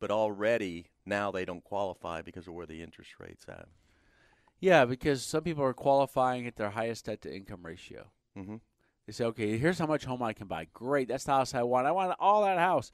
[0.00, 3.68] but already now they don't qualify because of where the interest rates at.
[4.60, 8.06] yeah, because some people are qualifying at their highest debt to income ratio.
[8.38, 8.56] Mm-hmm.
[9.06, 10.68] They say, okay, here's how much home I can buy.
[10.72, 11.86] Great, that's the house I want.
[11.88, 12.92] I want all that house.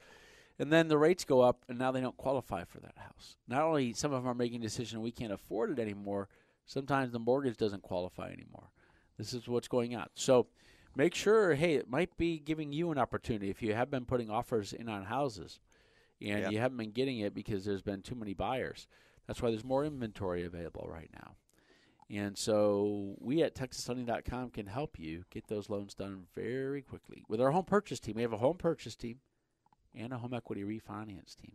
[0.57, 3.37] And then the rates go up, and now they don't qualify for that house.
[3.47, 6.27] Not only some of them are making a decision we can't afford it anymore,
[6.65, 8.71] sometimes the mortgage doesn't qualify anymore.
[9.17, 10.07] This is what's going on.
[10.15, 10.47] So
[10.95, 14.29] make sure, hey, it might be giving you an opportunity if you have been putting
[14.29, 15.59] offers in on houses
[16.21, 18.87] and you haven't been getting it because there's been too many buyers.
[19.27, 21.35] That's why there's more inventory available right now.
[22.09, 27.23] And so we at TexasLending.com can help you get those loans done very quickly.
[27.29, 29.19] With our home purchase team, we have a home purchase team
[29.95, 31.53] and a home equity refinance team.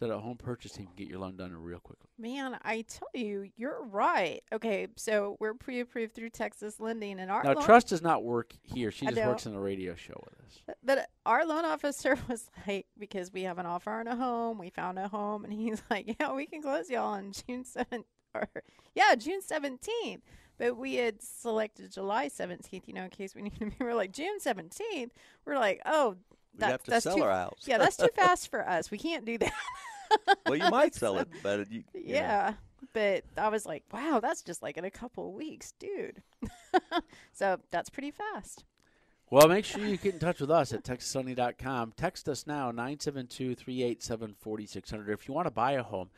[0.00, 2.08] That a home purchase team can get your loan done real quickly.
[2.18, 4.40] Man, I tell you, you're right.
[4.52, 8.52] Okay, so we're pre-approved through Texas Lending, and our Now, loan- Tress does not work
[8.62, 8.90] here.
[8.90, 10.76] She I just works in on a radio show with us.
[10.82, 14.70] But our loan officer was like, because we have an offer on a home, we
[14.70, 18.48] found a home, and he's like, yeah, we can close y'all on June seventh, or
[18.94, 20.22] yeah, June seventeenth.
[20.56, 23.76] But we had selected July seventeenth, you know, in case we needed to be.
[23.80, 25.12] We're like June seventeenth.
[25.44, 26.16] We're like, oh,
[26.54, 27.60] We that, have to that's sell too, our house.
[27.66, 28.90] Yeah, that's too fast for us.
[28.90, 29.52] We can't do that.
[30.46, 32.14] well, you might sell it, but you, you know.
[32.14, 32.54] Yeah.
[32.92, 36.22] But I was like, wow, that's just like in a couple of weeks, dude.
[37.32, 38.64] so that's pretty fast.
[39.30, 41.94] Well, make sure you get in touch with us at TexasLending.com.
[41.96, 45.12] Text us now, 972 387 4600.
[45.12, 46.10] If you want to buy a home,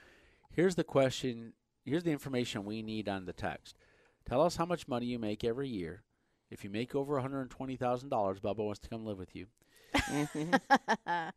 [0.51, 1.55] here's the question.
[1.85, 3.79] Here's the information we need on the text.
[4.29, 6.03] Tell us how much money you make every year.
[6.51, 9.47] If you make over $120,000, Bubba wants to come live with you.
[9.95, 11.29] Mm-hmm.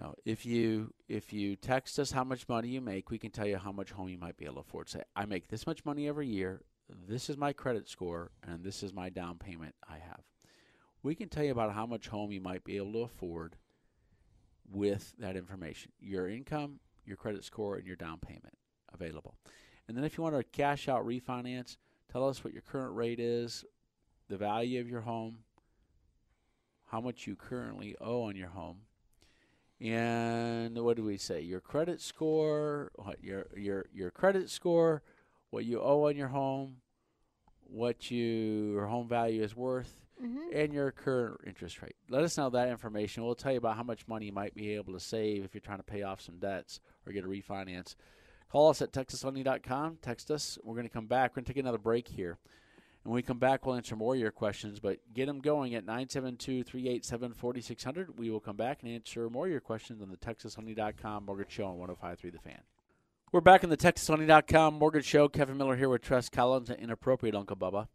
[0.00, 3.46] No, if you if you text us how much money you make, we can tell
[3.46, 4.88] you how much home you might be able to afford.
[4.88, 6.62] Say, I make this much money every year.
[7.08, 10.22] This is my credit score, and this is my down payment I have.
[11.02, 13.56] We can tell you about how much home you might be able to afford
[14.70, 15.92] with that information.
[16.00, 18.56] Your income, your credit score, and your down payment
[18.92, 19.34] available.
[19.86, 21.76] And then if you want to cash out refinance,
[22.10, 23.64] tell us what your current rate is,
[24.28, 25.38] the value of your home,
[26.90, 28.78] how much you currently owe on your home,
[29.80, 31.40] and what do we say?
[31.40, 35.02] Your credit score, what your your your credit score,
[35.50, 36.76] what you owe on your home,
[37.64, 40.48] what you, your home value is worth, Mm-hmm.
[40.52, 41.94] and your current interest rate.
[42.10, 43.22] Let us know that information.
[43.24, 45.60] We'll tell you about how much money you might be able to save if you're
[45.60, 47.94] trying to pay off some debts or get a refinance.
[48.50, 49.98] Call us at texaslending.com.
[50.02, 50.58] Text us.
[50.64, 51.30] We're going to come back.
[51.30, 52.36] We're going to take another break here.
[53.04, 55.74] And when we come back, we'll answer more of your questions, but get them going
[55.74, 58.18] at 972 387 4600.
[58.18, 61.66] We will come back and answer more of your questions on the TexasLending.com Mortgage Show
[61.66, 62.60] on 1053 The Fan.
[63.30, 65.28] We're back in the TexasLending.com Mortgage Show.
[65.28, 67.88] Kevin Miller here with Tress Collins and Inappropriate Uncle Bubba.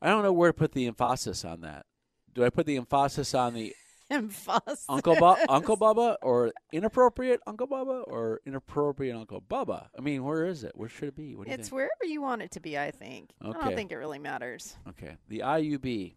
[0.00, 1.86] I don't know where to put the emphasis on that.
[2.34, 3.74] Do I put the emphasis on the
[4.10, 4.84] Emphasis.
[4.88, 9.86] Uncle Bu- Uncle Bubba or inappropriate Uncle Bubba or inappropriate Uncle Bubba?
[9.96, 10.72] I mean, where is it?
[10.74, 11.34] Where should it be?
[11.34, 11.76] What do you It's think?
[11.76, 13.30] wherever you want it to be, I think.
[13.40, 14.76] I don't think it really matters.
[14.90, 16.14] Okay, the IUB,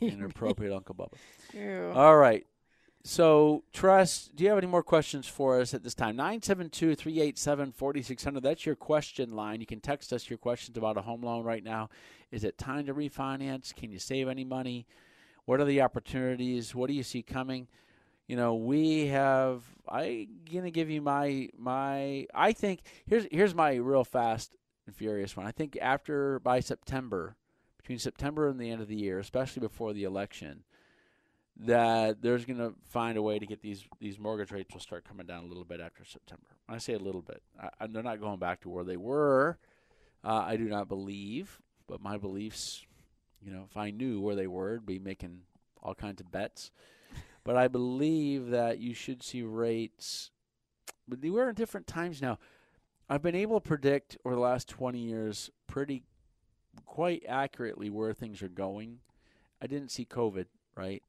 [0.00, 1.14] inappropriate Uncle Bubba.
[1.54, 1.92] Ew.
[1.94, 2.46] All right.
[3.04, 6.16] So, Tress, do you have any more questions for us at this time?
[6.16, 8.42] 972 387 4600.
[8.42, 9.60] That's your question line.
[9.60, 11.88] You can text us your questions about a home loan right now.
[12.30, 13.74] Is it time to refinance?
[13.74, 14.86] Can you save any money?
[15.48, 16.74] What are the opportunities?
[16.74, 17.68] What do you see coming?
[18.26, 19.62] You know, we have.
[19.88, 22.26] I gonna give you my my.
[22.34, 25.46] I think here's here's my real fast and furious one.
[25.46, 27.34] I think after by September,
[27.78, 30.64] between September and the end of the year, especially before the election,
[31.56, 35.08] that there's going to find a way to get these these mortgage rates will start
[35.08, 36.58] coming down a little bit after September.
[36.66, 39.56] When I say a little bit, I, they're not going back to where they were.
[40.22, 42.84] Uh, I do not believe, but my beliefs,
[43.42, 45.40] you know, if I knew where they were, I'd be making
[45.82, 46.70] all kinds of bets.
[47.44, 50.30] But I believe that you should see rates.
[51.06, 52.38] But we're in different times now.
[53.08, 56.02] I've been able to predict over the last 20 years pretty
[56.84, 58.98] quite accurately where things are going.
[59.62, 60.44] I didn't see COVID,
[60.76, 61.02] right?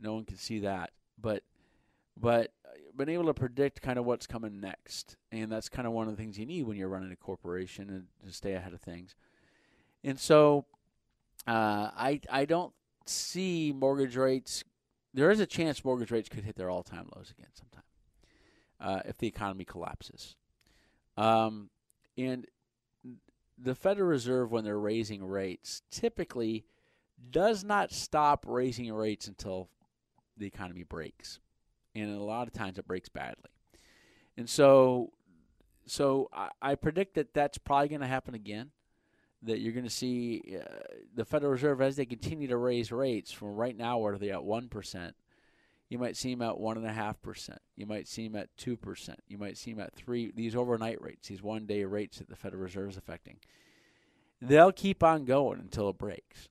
[0.00, 1.42] No one can see that, but
[2.18, 5.92] but I've been able to predict kind of what's coming next, and that's kind of
[5.92, 8.72] one of the things you need when you're running a corporation and to stay ahead
[8.72, 9.14] of things.
[10.02, 10.64] And so,
[11.46, 12.72] uh, I I don't
[13.06, 14.64] see mortgage rates.
[15.14, 17.82] There is a chance mortgage rates could hit their all-time lows again sometime
[18.80, 20.36] uh, if the economy collapses.
[21.16, 21.70] Um,
[22.18, 22.46] and
[23.58, 26.66] the Federal Reserve, when they're raising rates, typically
[27.30, 29.70] does not stop raising rates until
[30.36, 31.40] the economy breaks,
[31.94, 33.50] and a lot of times it breaks badly.
[34.36, 35.12] And so,
[35.86, 38.70] so I, I predict that that's probably going to happen again.
[39.46, 40.64] That you're going to see uh,
[41.14, 44.44] the Federal Reserve as they continue to raise rates from right now, where they're at
[44.44, 45.14] one percent.
[45.88, 47.60] You might see them at one and a half percent.
[47.76, 49.20] You might see them at two percent.
[49.28, 50.32] You might see them at three.
[50.34, 53.36] These overnight rates, these one-day rates that the Federal Reserve is affecting,
[54.42, 56.48] they'll keep on going until it breaks.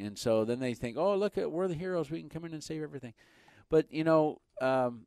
[0.00, 2.10] And so then they think, oh, look at we're the heroes.
[2.10, 3.14] We can come in and save everything.
[3.70, 5.06] But you know, um,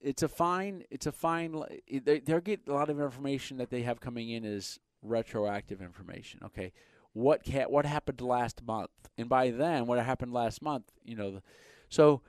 [0.00, 0.82] it's a fine.
[0.90, 1.54] It's a fine.
[1.88, 6.40] They they get a lot of information that they have coming in is retroactive information.
[6.44, 6.72] Okay,
[7.12, 8.90] what what happened last month?
[9.18, 10.92] And by then, what happened last month?
[11.04, 11.42] You know, the,
[11.88, 12.22] so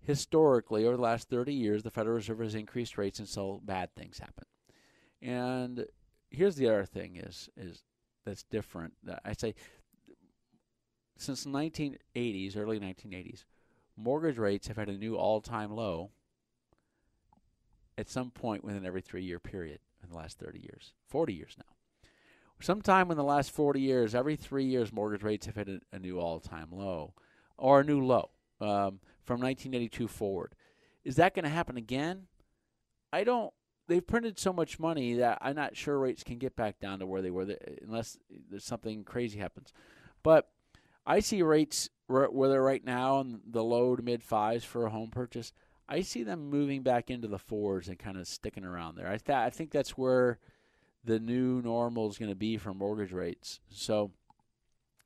[0.00, 4.18] historically over the last 30 years, the Federal Reserve has increased rates until bad things
[4.18, 4.44] happen.
[5.22, 5.86] And
[6.30, 7.84] here's the other thing is is
[8.24, 8.94] that's different.
[9.24, 9.54] I say
[11.16, 13.44] since 1980s, early 1980s,
[13.96, 16.10] mortgage rates have had a new all-time low
[17.96, 21.73] at some point within every three-year period in the last 30 years, 40 years now.
[22.60, 25.98] Sometime in the last 40 years, every three years, mortgage rates have hit a, a
[25.98, 27.14] new all-time low
[27.58, 30.54] or a new low um, from 1982 forward.
[31.04, 32.26] Is that going to happen again?
[33.12, 33.52] I don't.
[33.86, 37.06] They've printed so much money that I'm not sure rates can get back down to
[37.06, 37.46] where they were
[37.82, 38.16] unless
[38.50, 39.74] there's something crazy happens.
[40.22, 40.48] But
[41.06, 44.90] I see rates where they're right now in the low to mid fives for a
[44.90, 45.52] home purchase.
[45.86, 49.06] I see them moving back into the fours and kind of sticking around there.
[49.06, 50.38] I, th- I think that's where
[51.04, 53.60] the new normal is going to be for mortgage rates.
[53.70, 54.10] So,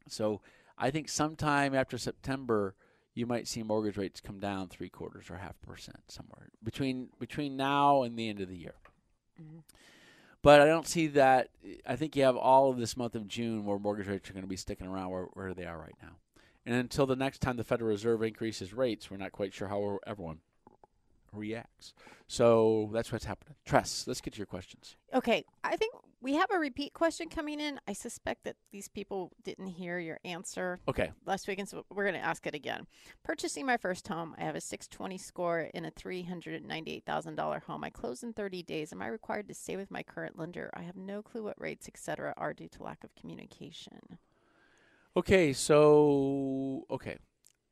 [0.08, 0.40] so
[0.76, 2.74] I think sometime after September,
[3.14, 7.56] you might see mortgage rates come down three quarters or half percent somewhere between between
[7.56, 8.74] now and the end of the year.
[9.40, 9.58] Mm-hmm.
[10.40, 11.48] But I don't see that.
[11.84, 14.44] I think you have all of this month of June where mortgage rates are going
[14.44, 16.16] to be sticking around where, where they are right now.
[16.64, 19.98] And until the next time the Federal Reserve increases rates, we're not quite sure how
[20.06, 20.38] everyone
[21.32, 21.94] reacts.
[22.26, 23.54] So that's what's happening.
[23.64, 24.96] Tress, let's get to your questions.
[25.14, 27.80] Okay, I think we have a repeat question coming in.
[27.86, 31.12] I suspect that these people didn't hear your answer Okay.
[31.24, 32.86] last week, and so we're going to ask it again.
[33.22, 37.84] Purchasing my first home, I have a 620 score in a $398,000 home.
[37.84, 38.92] I close in 30 days.
[38.92, 40.70] Am I required to stay with my current lender?
[40.74, 44.18] I have no clue what rates, etc., are due to lack of communication.
[45.16, 47.16] Okay, so okay.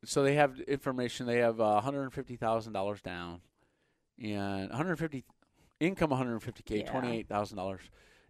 [0.07, 1.27] So they have information.
[1.27, 3.41] They have uh, one hundred fifty thousand dollars down,
[4.23, 5.25] and one hundred fifty
[5.81, 6.91] income, one hundred fifty k, Yeah.
[6.91, 7.83] twenty eight thousand dollars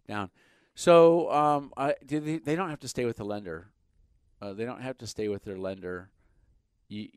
[0.07, 0.29] down.
[0.75, 3.69] So um, I, they, they don't have to stay with the lender.
[4.41, 6.09] Uh, they don't have to stay with their lender.
[6.87, 7.07] You,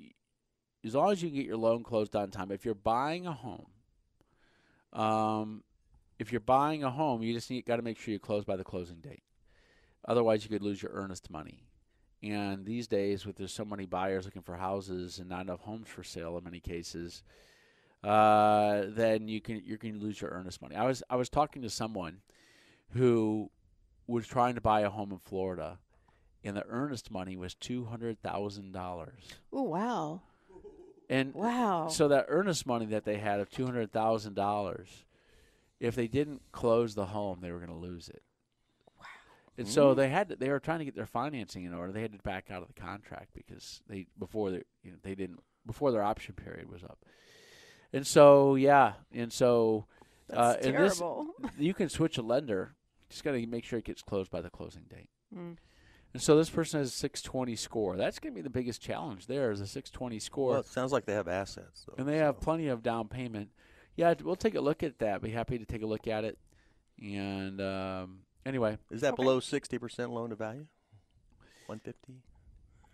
[0.85, 2.51] as long as you get your loan closed on time.
[2.51, 3.67] If you're buying a home,
[4.93, 5.63] um,
[6.19, 8.57] if you're buying a home, you just need got to make sure you close by
[8.57, 9.23] the closing date.
[10.07, 11.65] Otherwise, you could lose your earnest money.
[12.23, 15.89] And these days, with there's so many buyers looking for houses and not enough homes
[15.89, 17.23] for sale in many cases,
[18.05, 20.77] uh, then you can you can lose your earnest money.
[20.77, 22.19] I was I was talking to someone
[22.91, 23.51] who
[24.07, 25.79] was trying to buy a home in Florida,
[26.45, 29.23] and the earnest money was two hundred thousand dollars.
[29.53, 30.23] Oh wow.
[31.09, 31.89] And Wow.
[31.89, 35.05] so that earnest money that they had of two hundred thousand dollars,
[35.81, 38.23] if they didn't close the home, they were going to lose it.
[39.61, 39.67] Wow!
[39.67, 41.93] And so they had to, they were trying to get their financing in order.
[41.93, 45.15] They had to back out of the contract because they before they you know they
[45.15, 46.99] didn't before their option period was up.
[47.93, 49.87] And so yeah, and so
[50.33, 51.03] uh, That's and this-
[51.59, 52.75] you can switch a lender.
[53.09, 55.11] Just got to make sure it gets closed by the closing date.
[55.37, 55.57] Mm.
[56.13, 57.97] And so this person has a 620 score.
[57.97, 59.27] That's going to be the biggest challenge.
[59.27, 61.85] There is a 620 score Well, it sounds like they have assets.
[61.87, 63.51] Though, and they have plenty of down payment.
[63.97, 65.23] Yeah, we'll take a look at that.
[65.23, 66.39] Be happy to take a look at it.
[67.01, 69.23] And um, anyway, Is that Okay.
[69.23, 70.67] below sixty percent loan to value?
[71.67, 72.15] One fifty.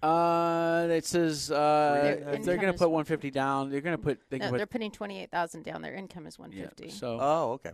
[0.03, 4.21] uh, it says uh, Their they're going to put 150 down, they're going to put
[4.31, 5.83] They no, put, they're putting twenty eight thousand down.
[5.83, 6.85] Their income is 150.
[6.87, 6.93] yeah.
[6.93, 7.73] So Oh, okay.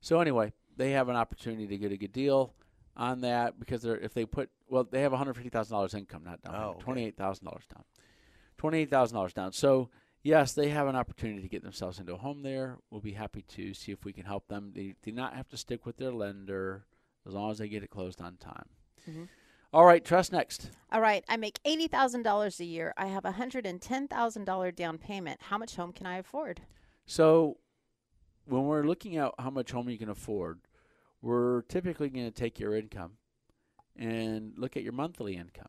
[0.00, 2.54] so anyway, they have an opportunity to get a good deal
[2.96, 6.40] on that because they're if they put well they have 150 thousand dollars income, not
[6.42, 6.54] down.
[6.56, 6.80] Oh, okay.
[6.80, 7.84] Twenty eight thousand dollars down.
[8.56, 9.52] Twenty eight thousand dollars down.
[9.52, 9.90] So
[10.22, 12.78] yes, they have an opportunity to get themselves into a home there.
[12.90, 14.72] We'll be happy to see if we can help them.
[14.74, 16.84] They do not have to stick with their lender
[17.26, 18.68] as long as they get it closed on time.
[19.08, 19.28] Mhm.
[19.72, 20.70] All right, Tress next.
[20.90, 22.92] All right, I make eighty thousand dollars a year.
[22.96, 25.42] I have a hundred and ten thousand dollar down payment.
[25.42, 26.62] How much home can I afford?
[27.06, 27.58] So
[28.46, 30.60] when we're looking at how much home you can afford,
[31.22, 33.18] we're typically going to take your income
[33.94, 35.68] and look at your monthly income.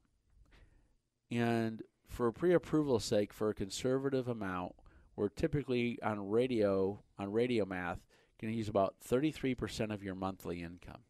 [1.30, 4.76] And for pre-approval sake, for a conservative amount,
[5.16, 8.00] we're typically on radio on radio math
[8.42, 11.02] going to use about 33% of your monthly income.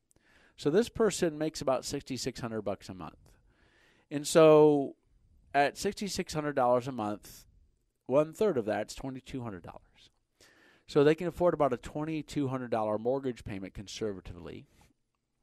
[0.57, 3.31] So this person makes about 6600 bucks a month.
[4.11, 4.95] And so
[5.53, 7.45] at $6600 a month,
[8.05, 9.61] one third of that's $2200.
[10.87, 14.67] So they can afford about a $2,200 mortgage payment conservatively.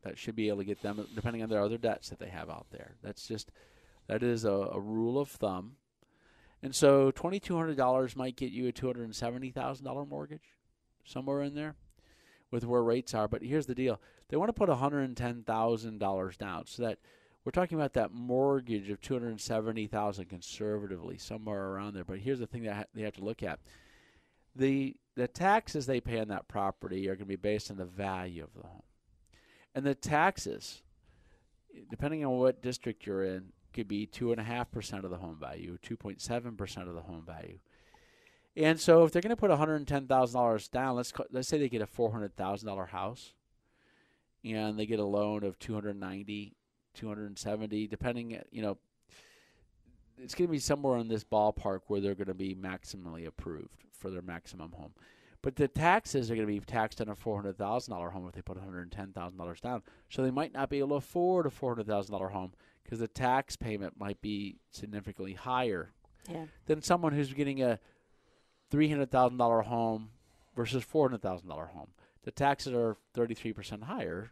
[0.02, 2.50] That should be able to get them, depending on their other debts that they have
[2.50, 2.96] out there.
[3.02, 3.50] That's just,
[4.08, 5.76] that is a, a rule of thumb.
[6.62, 10.56] And so $2,200 might get you a $270,000 mortgage,
[11.04, 11.76] somewhere in there,
[12.50, 13.28] with where rates are.
[13.28, 16.98] But here's the deal they want to put $110,000 down so that
[17.44, 22.04] we're talking about that mortgage of 270000 conservatively, somewhere around there.
[22.04, 23.60] But here's the thing that ha- they have to look at
[24.54, 27.84] the the taxes they pay on that property are going to be based on the
[27.84, 28.82] value of the home,
[29.74, 30.82] and the taxes,
[31.90, 35.18] depending on what district you're in, could be two and a half percent of the
[35.18, 37.60] home value, two point seven percent of the home value.
[38.56, 41.46] And so, if they're going to put one hundred ten thousand dollars down, let's let's
[41.46, 43.34] say they get a four hundred thousand dollar house,
[44.44, 46.56] and they get a loan of 290,
[46.94, 48.78] 270, depending, uh, you know,
[50.20, 53.84] it's going to be somewhere in this ballpark where they're going to be maximally approved
[53.92, 54.92] for their maximum home.
[55.40, 58.26] But the taxes are going to be taxed on a four hundred thousand dollar home
[58.26, 59.82] if they put one hundred ten thousand dollars down.
[60.08, 62.54] So they might not be able to afford a four hundred thousand dollar home
[62.88, 65.92] because the tax payment might be significantly higher
[66.26, 66.46] Yeah.
[66.64, 67.78] than someone who's getting a
[68.70, 70.08] three hundred thousand dollar home
[70.56, 71.88] versus four hundred thousand dollar home.
[72.22, 74.30] The taxes are thirty three percent higher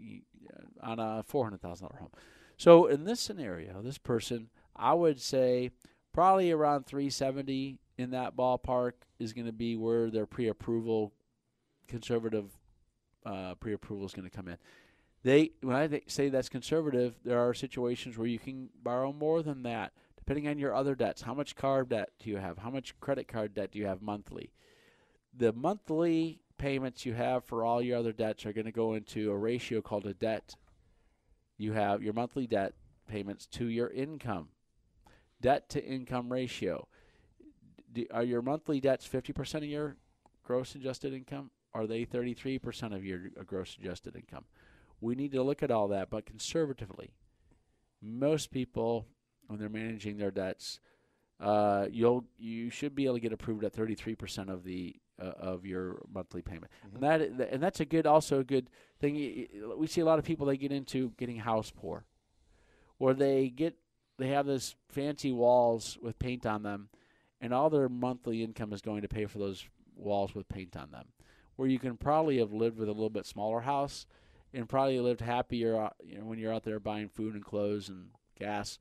[0.00, 2.10] uh, on a four hundred thousand dollar home.
[2.56, 5.70] So in this scenario, this person, I would say
[6.12, 11.12] probably around three seventy in that ballpark is going to be where their pre-approval
[11.86, 12.46] conservative
[13.24, 14.56] uh, pre-approval is going to come in.
[15.24, 19.42] They when I th- say that's conservative, there are situations where you can borrow more
[19.42, 21.22] than that depending on your other debts.
[21.22, 22.58] How much car debt do you have?
[22.58, 24.52] How much credit card debt do you have monthly?
[25.36, 29.30] The monthly payments you have for all your other debts are going to go into
[29.30, 30.54] a ratio called a debt.
[31.58, 32.74] You have your monthly debt
[33.08, 34.48] payments to your income,
[35.40, 36.86] debt to income ratio.
[38.10, 39.96] Are your monthly debts 50% of your
[40.42, 41.50] gross adjusted income?
[41.74, 44.44] Are they 33% of your gross adjusted income?
[45.00, 47.14] We need to look at all that, but conservatively.
[48.00, 49.06] Most people
[49.46, 50.80] when they're managing their debts,
[51.40, 55.64] uh, you'll you should be able to get approved at 33% of the uh, of
[55.64, 57.20] your monthly payment, and that
[57.52, 58.68] and that's a good also a good
[59.00, 59.46] thing.
[59.76, 62.04] We see a lot of people they get into getting house poor,
[62.98, 63.76] or they get
[64.18, 66.88] they have this fancy walls with paint on them,
[67.40, 69.64] and all their monthly income is going to pay for those
[69.96, 71.06] walls with paint on them.
[71.56, 74.06] Where you can probably have lived with a little bit smaller house,
[74.54, 77.88] and probably lived happier uh, you know, when you're out there buying food and clothes
[77.88, 78.78] and gas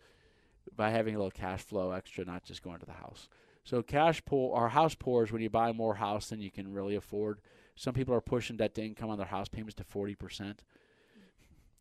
[0.76, 3.28] by having a little cash flow extra, not just going to the house.
[3.65, 6.71] So cash pool or house poor is when you buy more house than you can
[6.74, 7.39] really afford.
[7.76, 10.63] Some people are pushing debt to income on their house payments to forty percent.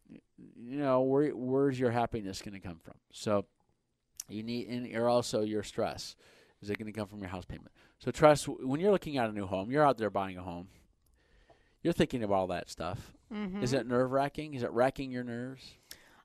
[0.09, 2.95] You know, where where's your happiness going to come from?
[3.13, 3.47] So
[4.29, 6.17] you need, and you're also your stress.
[6.63, 7.73] Is it going to come from your house payment?
[7.99, 10.69] So Tress when you're looking at a new home, you're out there buying a home.
[11.83, 13.13] You're thinking about all that stuff.
[13.33, 13.63] Mm-hmm.
[13.63, 14.55] Is it nerve wracking?
[14.55, 15.75] Is it racking your nerves?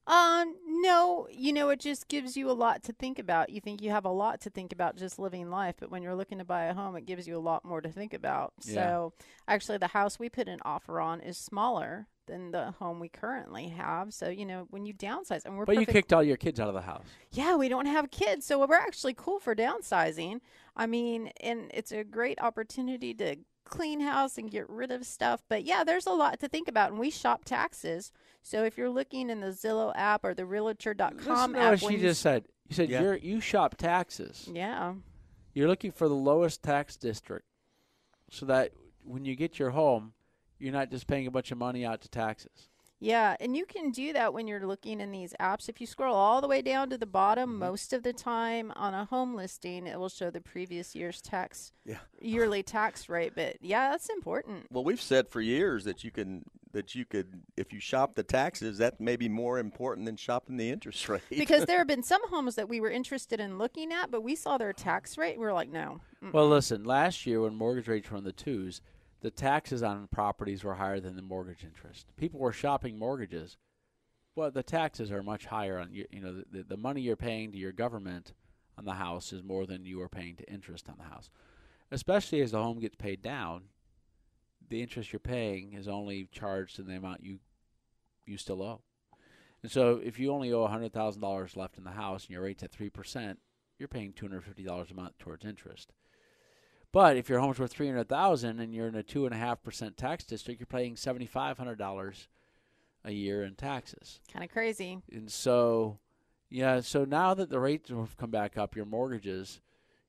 [0.07, 3.49] Um, no, you know, it just gives you a lot to think about.
[3.49, 6.15] You think you have a lot to think about just living life, but when you're
[6.15, 8.53] looking to buy a home, it gives you a lot more to think about.
[8.63, 8.73] Yeah.
[8.73, 9.13] So,
[9.49, 13.69] actually, the house we put an offer on is smaller than the home we currently
[13.69, 14.13] have.
[14.13, 16.69] So, you know, when you downsize, and we're But you kicked all your kids out
[16.69, 17.05] of the house.
[17.31, 20.39] yeah, we don't have kids, so we're actually cool for downsizing.
[20.75, 23.37] I mean, and it's a great opportunity to
[23.67, 25.43] clean house and get rid of stuff.
[25.49, 28.11] But yeah, there's a lot to think about, and we shop taxes.
[28.41, 31.91] So if you're looking in the Zillow app or the Realtor.com Listen to app, what
[31.91, 32.45] she you just said.
[32.69, 33.01] You said Yeah.
[33.01, 34.49] you're you shop taxes.
[34.51, 34.93] yeah,
[35.53, 37.45] You're looking for the lowest tax district,
[38.29, 38.71] so that
[39.03, 40.13] when you get your home,
[40.59, 42.69] you're not just paying a bunch of money out to taxes.
[42.99, 45.69] Yeah, and you can do that when you're looking in these apps.
[45.69, 47.59] If you scroll all the way down to the bottom, Mm-hmm.
[47.59, 51.71] most of the time on a home listing, it will show the previous year's tax
[51.85, 51.99] Yeah.
[52.19, 53.33] yearly tax rate.
[53.35, 54.65] But yeah, that's important.
[54.71, 56.43] Well, we've said for years that you can
[56.73, 60.57] that you could if you shop the taxes, that may be more important than shopping
[60.57, 61.21] the interest rate.
[61.29, 64.35] because there have been some homes that we were interested in looking at, but we
[64.35, 65.31] saw their tax rate.
[65.33, 66.01] And we were like, no.
[66.23, 66.33] Mm.
[66.33, 68.81] Well, listen, last year when mortgage rates were in the twos,
[69.21, 72.07] the taxes on properties were higher than the mortgage interest.
[72.17, 73.57] People were shopping mortgages.
[74.35, 76.05] Well, the taxes are much higher on you.
[76.11, 78.33] You know, the, the money you're paying to your government
[78.77, 81.29] on the house is more than you are paying to interest on the house.
[81.89, 83.63] Especially as the home gets paid down,
[84.69, 87.39] the interest you're paying is only charged in the amount you
[88.25, 88.81] you still owe.
[89.63, 92.43] And so, if you only owe hundred thousand dollars left in the house and your
[92.43, 93.39] rate's at three percent,
[93.79, 95.93] you're paying two hundred fifty dollars a month towards interest.
[96.91, 99.37] But if your home's worth three hundred thousand and you're in a two and a
[99.37, 102.27] half percent tax district, you're paying seventy five hundred dollars
[103.03, 104.19] a year in taxes.
[104.31, 104.99] Kind of crazy.
[105.11, 105.99] And so,
[106.49, 109.61] yeah, so now that the rates have come back up, your mortgages,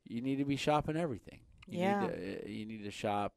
[0.05, 1.41] you need to be shopping everything.
[1.69, 2.01] You Yeah.
[2.01, 2.15] Need to,
[2.45, 3.35] uh, you need to shop.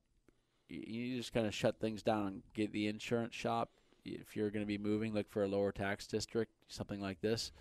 [0.69, 3.69] You you need to just kind of shut things down and get the insurance shop.
[4.05, 7.51] If you're going to be moving, look for a lower tax district, something like this.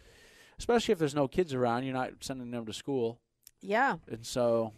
[0.59, 3.19] Especially if there's no kids around, you're not sending them to school,
[3.63, 3.97] Yeah.
[4.11, 4.73] and so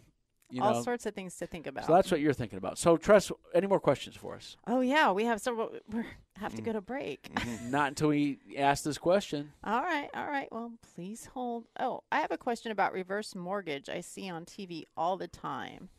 [0.53, 0.81] you All know.
[0.83, 1.85] sorts of things to think about.
[1.85, 2.77] So that's what you're thinking about.
[2.77, 4.55] So, Tress, any more questions for us?
[4.67, 5.11] oh, yeah.
[5.11, 5.71] We have several.
[6.35, 6.65] We have to Mm.
[6.65, 7.29] go to break.
[7.69, 9.51] Not until we ask this question.
[9.63, 10.47] All right, all right.
[10.51, 11.65] Well, please hold.
[11.79, 13.87] Oh, I have a question about reverse mortgage.
[13.87, 15.89] I see on TV all the time,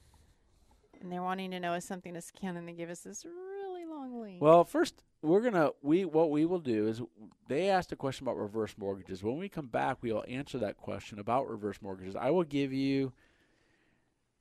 [1.00, 3.84] and they're wanting to know is something to scan, and they give us this really
[3.86, 4.42] long link.
[4.42, 7.00] Well, first we're gonna we what we will do is
[7.48, 9.22] they asked a question about reverse mortgages.
[9.22, 12.16] When we come back, we will answer that question about reverse mortgages.
[12.16, 13.12] I will give you.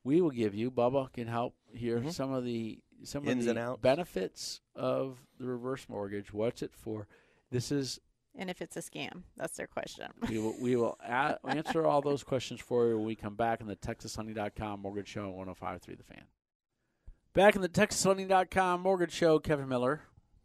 [0.04, 0.70] We will give you.
[0.72, 2.04] Bubba can help here.
[2.12, 3.32] Some of the some Mm-hmm.
[3.32, 3.82] Ins of and the outs.
[3.82, 6.34] benefits of the reverse mortgage.
[6.34, 7.08] What's it for?
[7.52, 8.00] This is
[8.36, 10.08] and if it's a scam, that's their question.
[10.30, 13.62] we will we will a- answer all those questions for you when we come back
[13.62, 16.24] in the TexasLending.com Mortgage Show on 105.3 The Fan.
[17.34, 20.02] Back in the TexasLending.com Mortgage Show, Kevin Miller.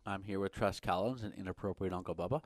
[0.06, 2.42] I'm here with Tress Collins and Inappropriate Uncle Bubba.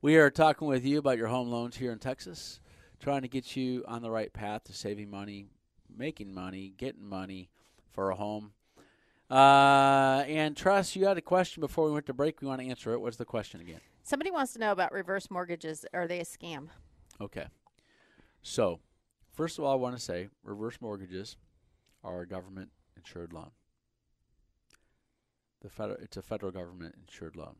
[0.00, 2.60] We are talking with you about your home loans here in Texas,
[3.00, 5.48] trying to get you on the right path to saving money,
[5.96, 7.48] making money, getting money
[7.92, 8.52] for a home.
[9.30, 12.40] Uh, and Tress, you had a question before we went to break.
[12.40, 13.00] We want to answer it.
[13.00, 13.80] What's the question again?
[14.02, 15.84] Somebody wants to know about reverse mortgages.
[15.94, 16.68] Are they a scam?
[17.20, 17.46] Okay.
[18.42, 18.80] So,
[19.32, 21.36] first of all, I want to say reverse mortgages
[22.02, 23.50] are a government insured loan.
[25.60, 27.56] The federal, it's a federal government insured loan.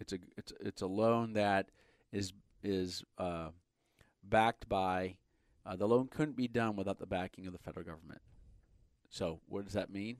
[0.00, 1.70] It's a it's it's a loan that
[2.12, 2.32] is
[2.62, 3.50] is uh,
[4.24, 5.16] backed by
[5.66, 8.20] uh, the loan couldn't be done without the backing of the federal government.
[9.08, 10.18] So, what does that mean?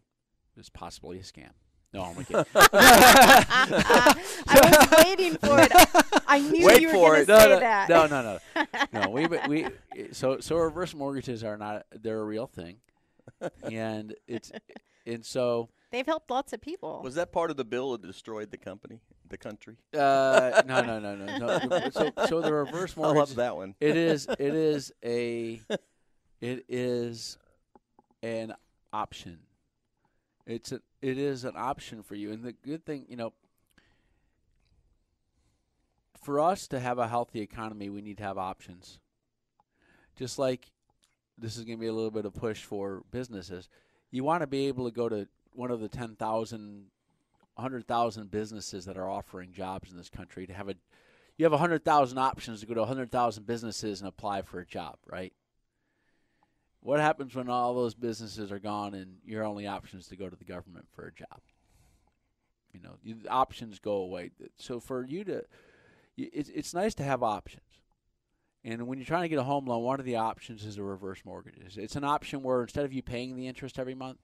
[0.57, 1.51] It's possibly a scam.
[1.93, 2.45] No, I'm kidding.
[2.57, 4.17] I
[4.49, 5.71] was waiting for it.
[6.27, 7.89] I knew Wait you were going to no, say no, that.
[7.89, 9.11] no, no, no, no.
[9.11, 9.69] We we
[10.11, 12.79] so so reverse mortgages are not they're a real thing,
[13.63, 14.51] and it's
[15.07, 17.01] and so They've helped lots of people.
[17.05, 19.77] Was that part of the bill that destroyed the company, the country?
[19.95, 21.91] uh, no no no no no.
[21.93, 23.75] So so the reverse I love that one.
[23.81, 25.61] it is it is a
[26.41, 27.39] it is
[28.23, 28.55] an
[28.93, 29.39] option.
[30.47, 33.33] It's a, it is an option for you, and the good thing you know.
[36.23, 38.99] For us to have a healthy economy, we need to have options.
[40.17, 40.71] just like
[41.37, 43.69] this is going to be a little bit of push for businesses.
[44.11, 46.87] You want to be able to go to one of the 10,000
[47.57, 50.75] 100,000 businesses that are offering jobs in this country to have a
[51.37, 55.33] you have 100,000 options to go to 100,000 businesses and apply for a job, right?
[56.81, 60.29] What happens when all those businesses are gone and your only option is to go
[60.29, 61.41] to the government for a job?
[62.73, 64.31] You know, you, the options go away.
[64.59, 65.45] So for you to,
[66.17, 67.63] it's it's nice to have options.
[68.65, 70.83] And when you're trying to get a home loan, one of the options is a
[70.83, 71.77] reverse mortgage.
[71.77, 74.19] It's an option where instead of you paying the interest every month,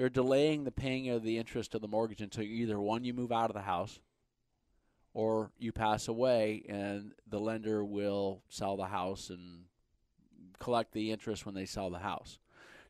[0.00, 3.30] you're delaying the paying of the interest of the mortgage until either one you move
[3.30, 4.00] out of the house
[5.12, 9.64] or you pass away and the lender will sell the house and
[10.58, 12.38] collect the interest when they sell the house.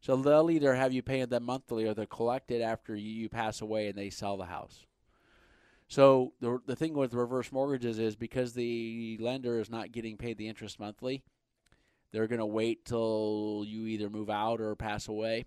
[0.01, 3.61] So they'll either have you pay them monthly or they'll collect it after you pass
[3.61, 4.87] away and they sell the house.
[5.89, 10.39] So the the thing with reverse mortgages is because the lender is not getting paid
[10.39, 11.25] the interest monthly,
[12.13, 15.47] they're going to wait till you either move out or pass away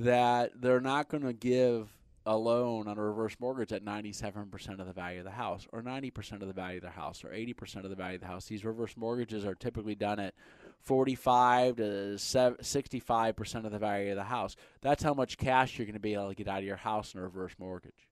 [0.00, 1.90] that they're not going to give
[2.24, 5.82] a loan on a reverse mortgage at 97% of the value of the house or
[5.82, 8.46] 90% of the value of the house or 80% of the value of the house.
[8.46, 10.34] These reverse mortgages are typically done at
[10.80, 11.82] 45 to
[12.16, 14.56] 65% of the value of the house.
[14.80, 17.14] That's how much cash you're going to be able to get out of your house
[17.14, 18.08] in a reverse mortgage.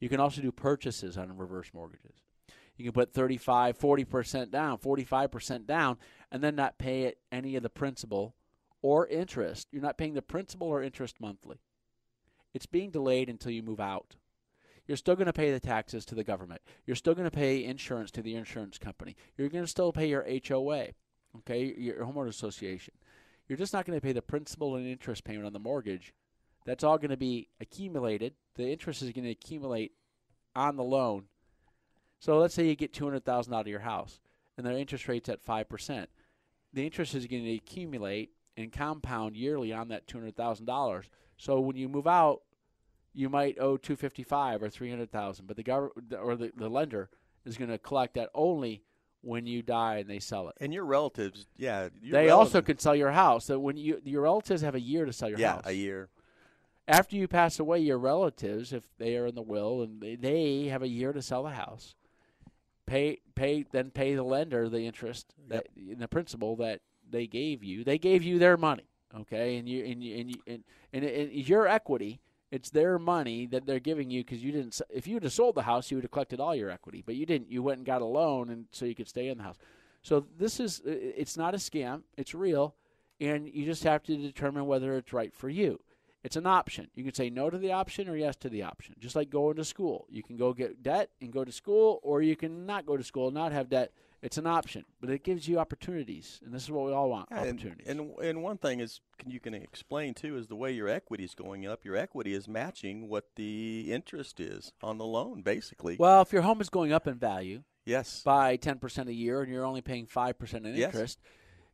[0.00, 2.22] You can also do purchases on reverse mortgages.
[2.76, 5.98] You can put 35, 40% down, 45% down,
[6.30, 8.34] and then not pay any of the principal
[8.82, 9.68] or interest.
[9.70, 11.60] You're not paying the principal or interest monthly.
[12.54, 14.16] It's being delayed until you move out.
[14.86, 16.62] You're still going to pay the taxes to the government.
[16.86, 19.16] You're still going to pay insurance to the insurance company.
[19.36, 20.88] You're going to still pay your HOA,
[21.38, 22.94] okay, your homeowner association.
[23.48, 26.14] You're just not going to pay the principal and interest payment on the mortgage.
[26.64, 28.34] That's all going to be accumulated.
[28.54, 29.92] The interest is going to accumulate
[30.54, 31.24] on the loan.
[32.18, 34.20] So let's say you get 200,000 out of your house
[34.56, 36.06] and the interest rate's at 5%.
[36.72, 41.06] The interest is going to accumulate and compound yearly on that two hundred thousand dollars.
[41.36, 42.42] So when you move out,
[43.12, 46.52] you might owe two fifty five or three hundred thousand, but the government or the,
[46.56, 47.10] the lender
[47.44, 48.82] is going to collect that only
[49.22, 50.54] when you die and they sell it.
[50.60, 52.32] And your relatives, yeah, your they relatives.
[52.32, 53.44] also can sell your house.
[53.46, 55.62] So when you your relatives have a year to sell your yeah, house.
[55.66, 56.08] Yeah, a year.
[56.88, 60.64] After you pass away, your relatives, if they are in the will, and they, they
[60.68, 61.96] have a year to sell the house,
[62.86, 65.94] pay pay then pay the lender the interest that yep.
[65.94, 66.80] in the principal that
[67.10, 67.84] they gave you.
[67.84, 71.48] They gave you their money, okay, and you and you, and, you, and, and, and
[71.48, 72.20] your equity.
[72.52, 74.80] It's their money that they're giving you because you didn't.
[74.88, 77.16] If you would have sold the house, you would have collected all your equity, but
[77.16, 77.50] you didn't.
[77.50, 79.56] You went and got a loan, and so you could stay in the house.
[80.02, 80.80] So this is.
[80.84, 82.02] It's not a scam.
[82.16, 82.76] It's real,
[83.20, 85.80] and you just have to determine whether it's right for you.
[86.22, 86.88] It's an option.
[86.94, 88.96] You can say no to the option or yes to the option.
[88.98, 90.06] Just like going to school.
[90.10, 93.04] You can go get debt and go to school, or you can not go to
[93.04, 93.92] school not have debt
[94.22, 97.30] it's an option, but it gives you opportunities, and this is what we all want:
[97.30, 97.86] opportunities.
[97.86, 100.88] And, and, and one thing is, can, you can explain too, is the way your
[100.88, 101.84] equity is going up.
[101.84, 105.96] Your equity is matching what the interest is on the loan, basically.
[105.98, 109.42] Well, if your home is going up in value, yes, by ten percent a year,
[109.42, 110.94] and you're only paying five percent in yes.
[110.94, 111.20] interest,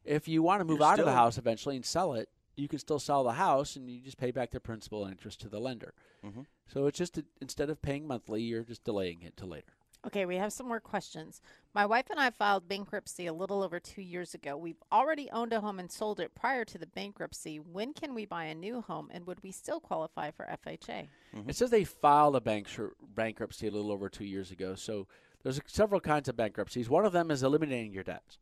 [0.05, 2.29] if you want to move you're out still, of the house eventually and sell it,
[2.57, 5.41] you can still sell the house, and you just pay back the principal and interest
[5.41, 5.95] to the lender.
[6.25, 6.43] Mm-hmm.
[6.67, 9.73] So it's just a, instead of paying monthly, you're just delaying it to later.
[10.05, 11.41] Okay, we have some more questions.
[11.75, 14.57] My wife and I filed bankruptcy a little over two years ago.
[14.57, 17.61] We've already owned a home and sold it prior to the bankruptcy.
[17.61, 21.07] When can we buy a new home, and would we still qualify for FHA?
[21.37, 21.49] Mm-hmm.
[21.49, 22.69] It says they filed a bank-
[23.15, 24.75] bankruptcy a little over two years ago.
[24.75, 25.07] So
[25.45, 26.91] there's several kinds of bankruptcies.
[26.91, 28.39] One of them is eliminating your debts.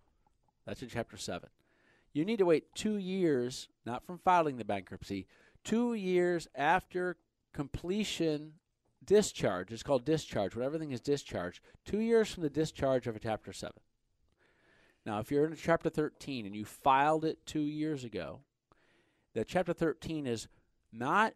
[0.66, 1.50] That's in Chapter 7.
[2.14, 5.26] You need to wait two years, not from filing the bankruptcy,
[5.62, 7.16] two years after
[7.52, 8.54] completion
[9.10, 9.72] discharge.
[9.72, 10.54] It's called discharge.
[10.54, 13.72] When everything is discharged, two years from the discharge of a Chapter 7.
[15.04, 18.38] Now, if you're in a Chapter 13 and you filed it two years ago,
[19.34, 20.46] the Chapter 13 is
[20.92, 21.34] not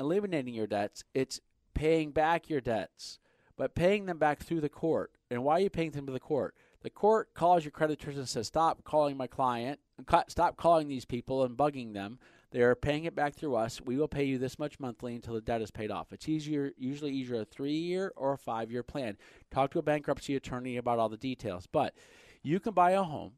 [0.00, 1.38] eliminating your debts, it's
[1.74, 3.18] paying back your debts,
[3.58, 5.12] but paying them back through the court.
[5.30, 6.54] And why are you paying them to the court?
[6.80, 9.80] The court calls your creditors and says, Stop calling my client,
[10.28, 12.18] stop calling these people and bugging them.
[12.52, 13.80] They're paying it back through us.
[13.80, 16.12] We will pay you this much monthly until the debt is paid off.
[16.12, 19.16] It's easier, usually easier a three year or a five year plan.
[19.50, 21.66] Talk to a bankruptcy attorney about all the details.
[21.66, 21.94] But
[22.42, 23.32] you can buy a home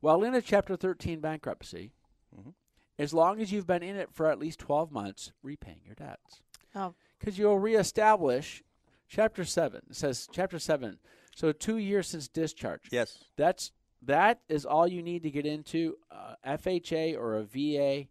[0.00, 1.92] while in a Chapter 13 bankruptcy,
[2.34, 2.50] mm-hmm.
[2.98, 6.40] as long as you've been in it for at least 12 months, repaying your debts.
[6.74, 6.94] Oh.
[7.18, 8.62] Because you'll reestablish
[9.06, 9.82] Chapter 7.
[9.90, 10.98] It says Chapter 7.
[11.36, 12.88] So two years since discharge.
[12.90, 13.24] Yes.
[13.36, 13.72] That's
[14.02, 18.08] that is all you need to get into uh, FHA or a VA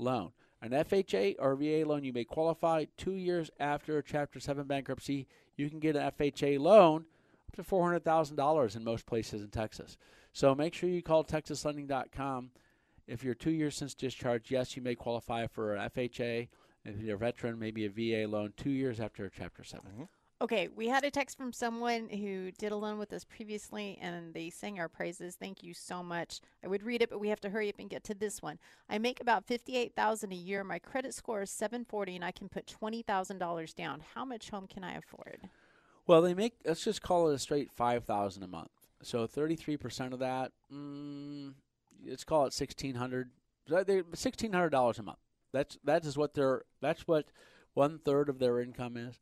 [0.00, 0.32] loan.
[0.62, 5.26] An FHA or VA loan, you may qualify two years after Chapter 7 bankruptcy.
[5.56, 7.06] You can get an FHA loan
[7.48, 9.96] up to $400,000 in most places in Texas.
[10.32, 12.50] So make sure you call TexasLending.com.
[13.06, 16.48] If you're two years since discharge, yes, you may qualify for an FHA.
[16.84, 19.90] If you're a veteran, maybe a VA loan two years after Chapter 7.
[19.90, 20.02] Mm-hmm.
[20.42, 24.32] Okay, we had a text from someone who did a loan with us previously and
[24.32, 25.36] they sang our praises.
[25.36, 26.40] Thank you so much.
[26.64, 28.58] I would read it, but we have to hurry up and get to this one.
[28.88, 30.64] I make about 58,000 a year.
[30.64, 34.02] My credit score is 740 and I can put $20,000 down.
[34.14, 35.50] How much home can I afford?
[36.06, 38.70] Well, they make, let's just call it a straight 5000 a month.
[39.02, 41.52] So 33% of that, mm,
[42.06, 43.30] let's call it 1600
[43.68, 45.18] $1,600 a month.
[45.52, 47.26] That's, that is what their, that's what
[47.74, 49.20] one third of their income is.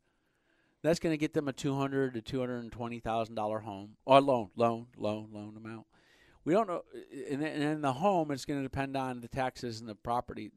[0.81, 3.59] That's going to get them a two hundred to two hundred and twenty thousand dollar
[3.59, 5.85] home or loan, loan, loan, loan amount.
[6.45, 6.83] We don't know,
[7.29, 10.51] and in the home, it's going to depend on the taxes and the property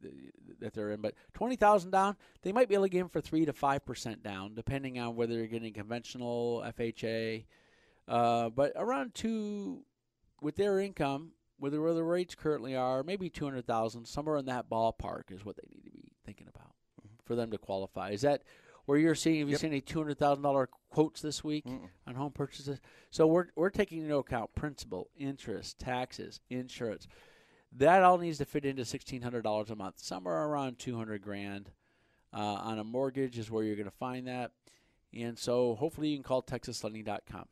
[0.60, 1.00] that they're in.
[1.00, 3.84] But twenty thousand down, they might be able to get them for three to five
[3.84, 7.44] percent down, depending on whether you're getting conventional FHA.
[8.06, 9.82] Uh, but around two,
[10.40, 14.46] with their income, with where the rates currently are, maybe two hundred thousand, somewhere in
[14.46, 17.14] that ballpark is what they need to be thinking about mm-hmm.
[17.24, 18.10] for them to qualify.
[18.10, 18.44] Is that
[18.86, 19.60] where you're seeing have you yep.
[19.60, 21.88] seen any two hundred thousand dollar quotes this week Mm-mm.
[22.06, 22.80] on home purchases?
[23.10, 27.06] So we're we're taking into account principal, interest, taxes, insurance.
[27.74, 29.98] That all needs to fit into sixteen hundred dollars a month.
[29.98, 31.70] Somewhere around two hundred grand
[32.32, 34.52] uh, on a mortgage is where you're going to find that.
[35.14, 37.44] And so hopefully you can call TexasLending.com.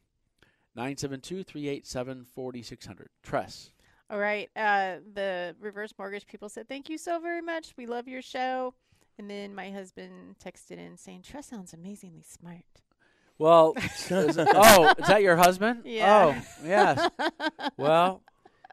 [0.77, 3.07] 972-387-4600.
[3.23, 3.71] Tress.
[4.09, 4.49] All right.
[4.57, 7.75] Uh, the reverse mortgage people said, thank you so very much.
[7.77, 8.73] We love your show.
[9.21, 12.65] And then my husband texted in saying, Tress sounds amazingly smart.
[13.37, 15.83] Well, is, oh, is that your husband?
[15.85, 16.35] Yeah.
[16.35, 17.11] Oh, yes.
[17.77, 18.23] Well,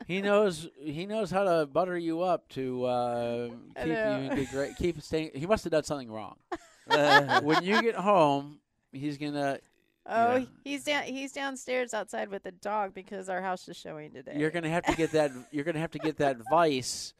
[0.07, 4.75] he knows he knows how to butter you up to uh, keep you in great
[4.77, 5.31] keep staying.
[5.33, 6.37] He must have done something wrong.
[6.85, 8.59] when you get home,
[8.93, 9.59] he's gonna.
[10.05, 10.45] Oh, yeah.
[10.63, 11.03] he's down.
[11.03, 14.35] He's downstairs outside with the dog because our house is showing today.
[14.37, 15.31] You're gonna have to get that.
[15.51, 17.13] you're gonna have to get that vice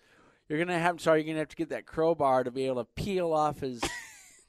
[0.47, 1.01] you're gonna have.
[1.01, 3.81] Sorry, you're gonna have to get that crowbar to be able to peel off his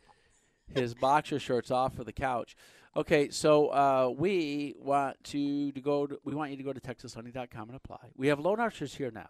[0.74, 2.56] his boxer shorts off of the couch.
[2.96, 6.06] Okay, so uh, we want to, to go.
[6.06, 8.10] To, we want you to go to TexasLending.com and apply.
[8.16, 9.28] We have loan officers here now.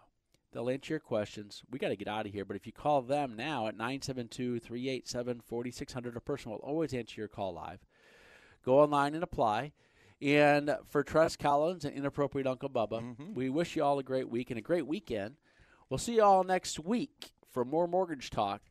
[0.51, 1.61] They'll answer your questions.
[1.69, 6.15] We got to get out of here, but if you call them now at 972-387-4600,
[6.15, 7.85] a person will always answer your call live.
[8.65, 9.73] Go online and apply.
[10.21, 13.35] And for Tress Collins and Inappropriate Uncle Bubba, mm-hmm.
[13.35, 15.35] we wish you all a great week and a great weekend.
[15.89, 18.61] We'll see you all next week for more mortgage talk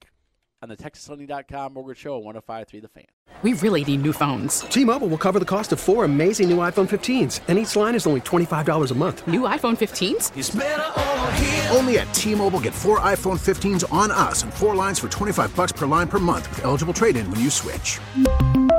[0.62, 3.04] on the TexasLending.com Mortgage Show 1053 The Fan.
[3.42, 4.60] We really need new phones.
[4.60, 7.94] T Mobile will cover the cost of four amazing new iPhone 15s, and each line
[7.94, 9.26] is only $25 a month.
[9.28, 11.74] New iPhone 15s?
[11.76, 15.54] Only at T Mobile get four iPhone 15s on us and four lines for 25
[15.54, 18.00] bucks per line per month with eligible trade in when you switch.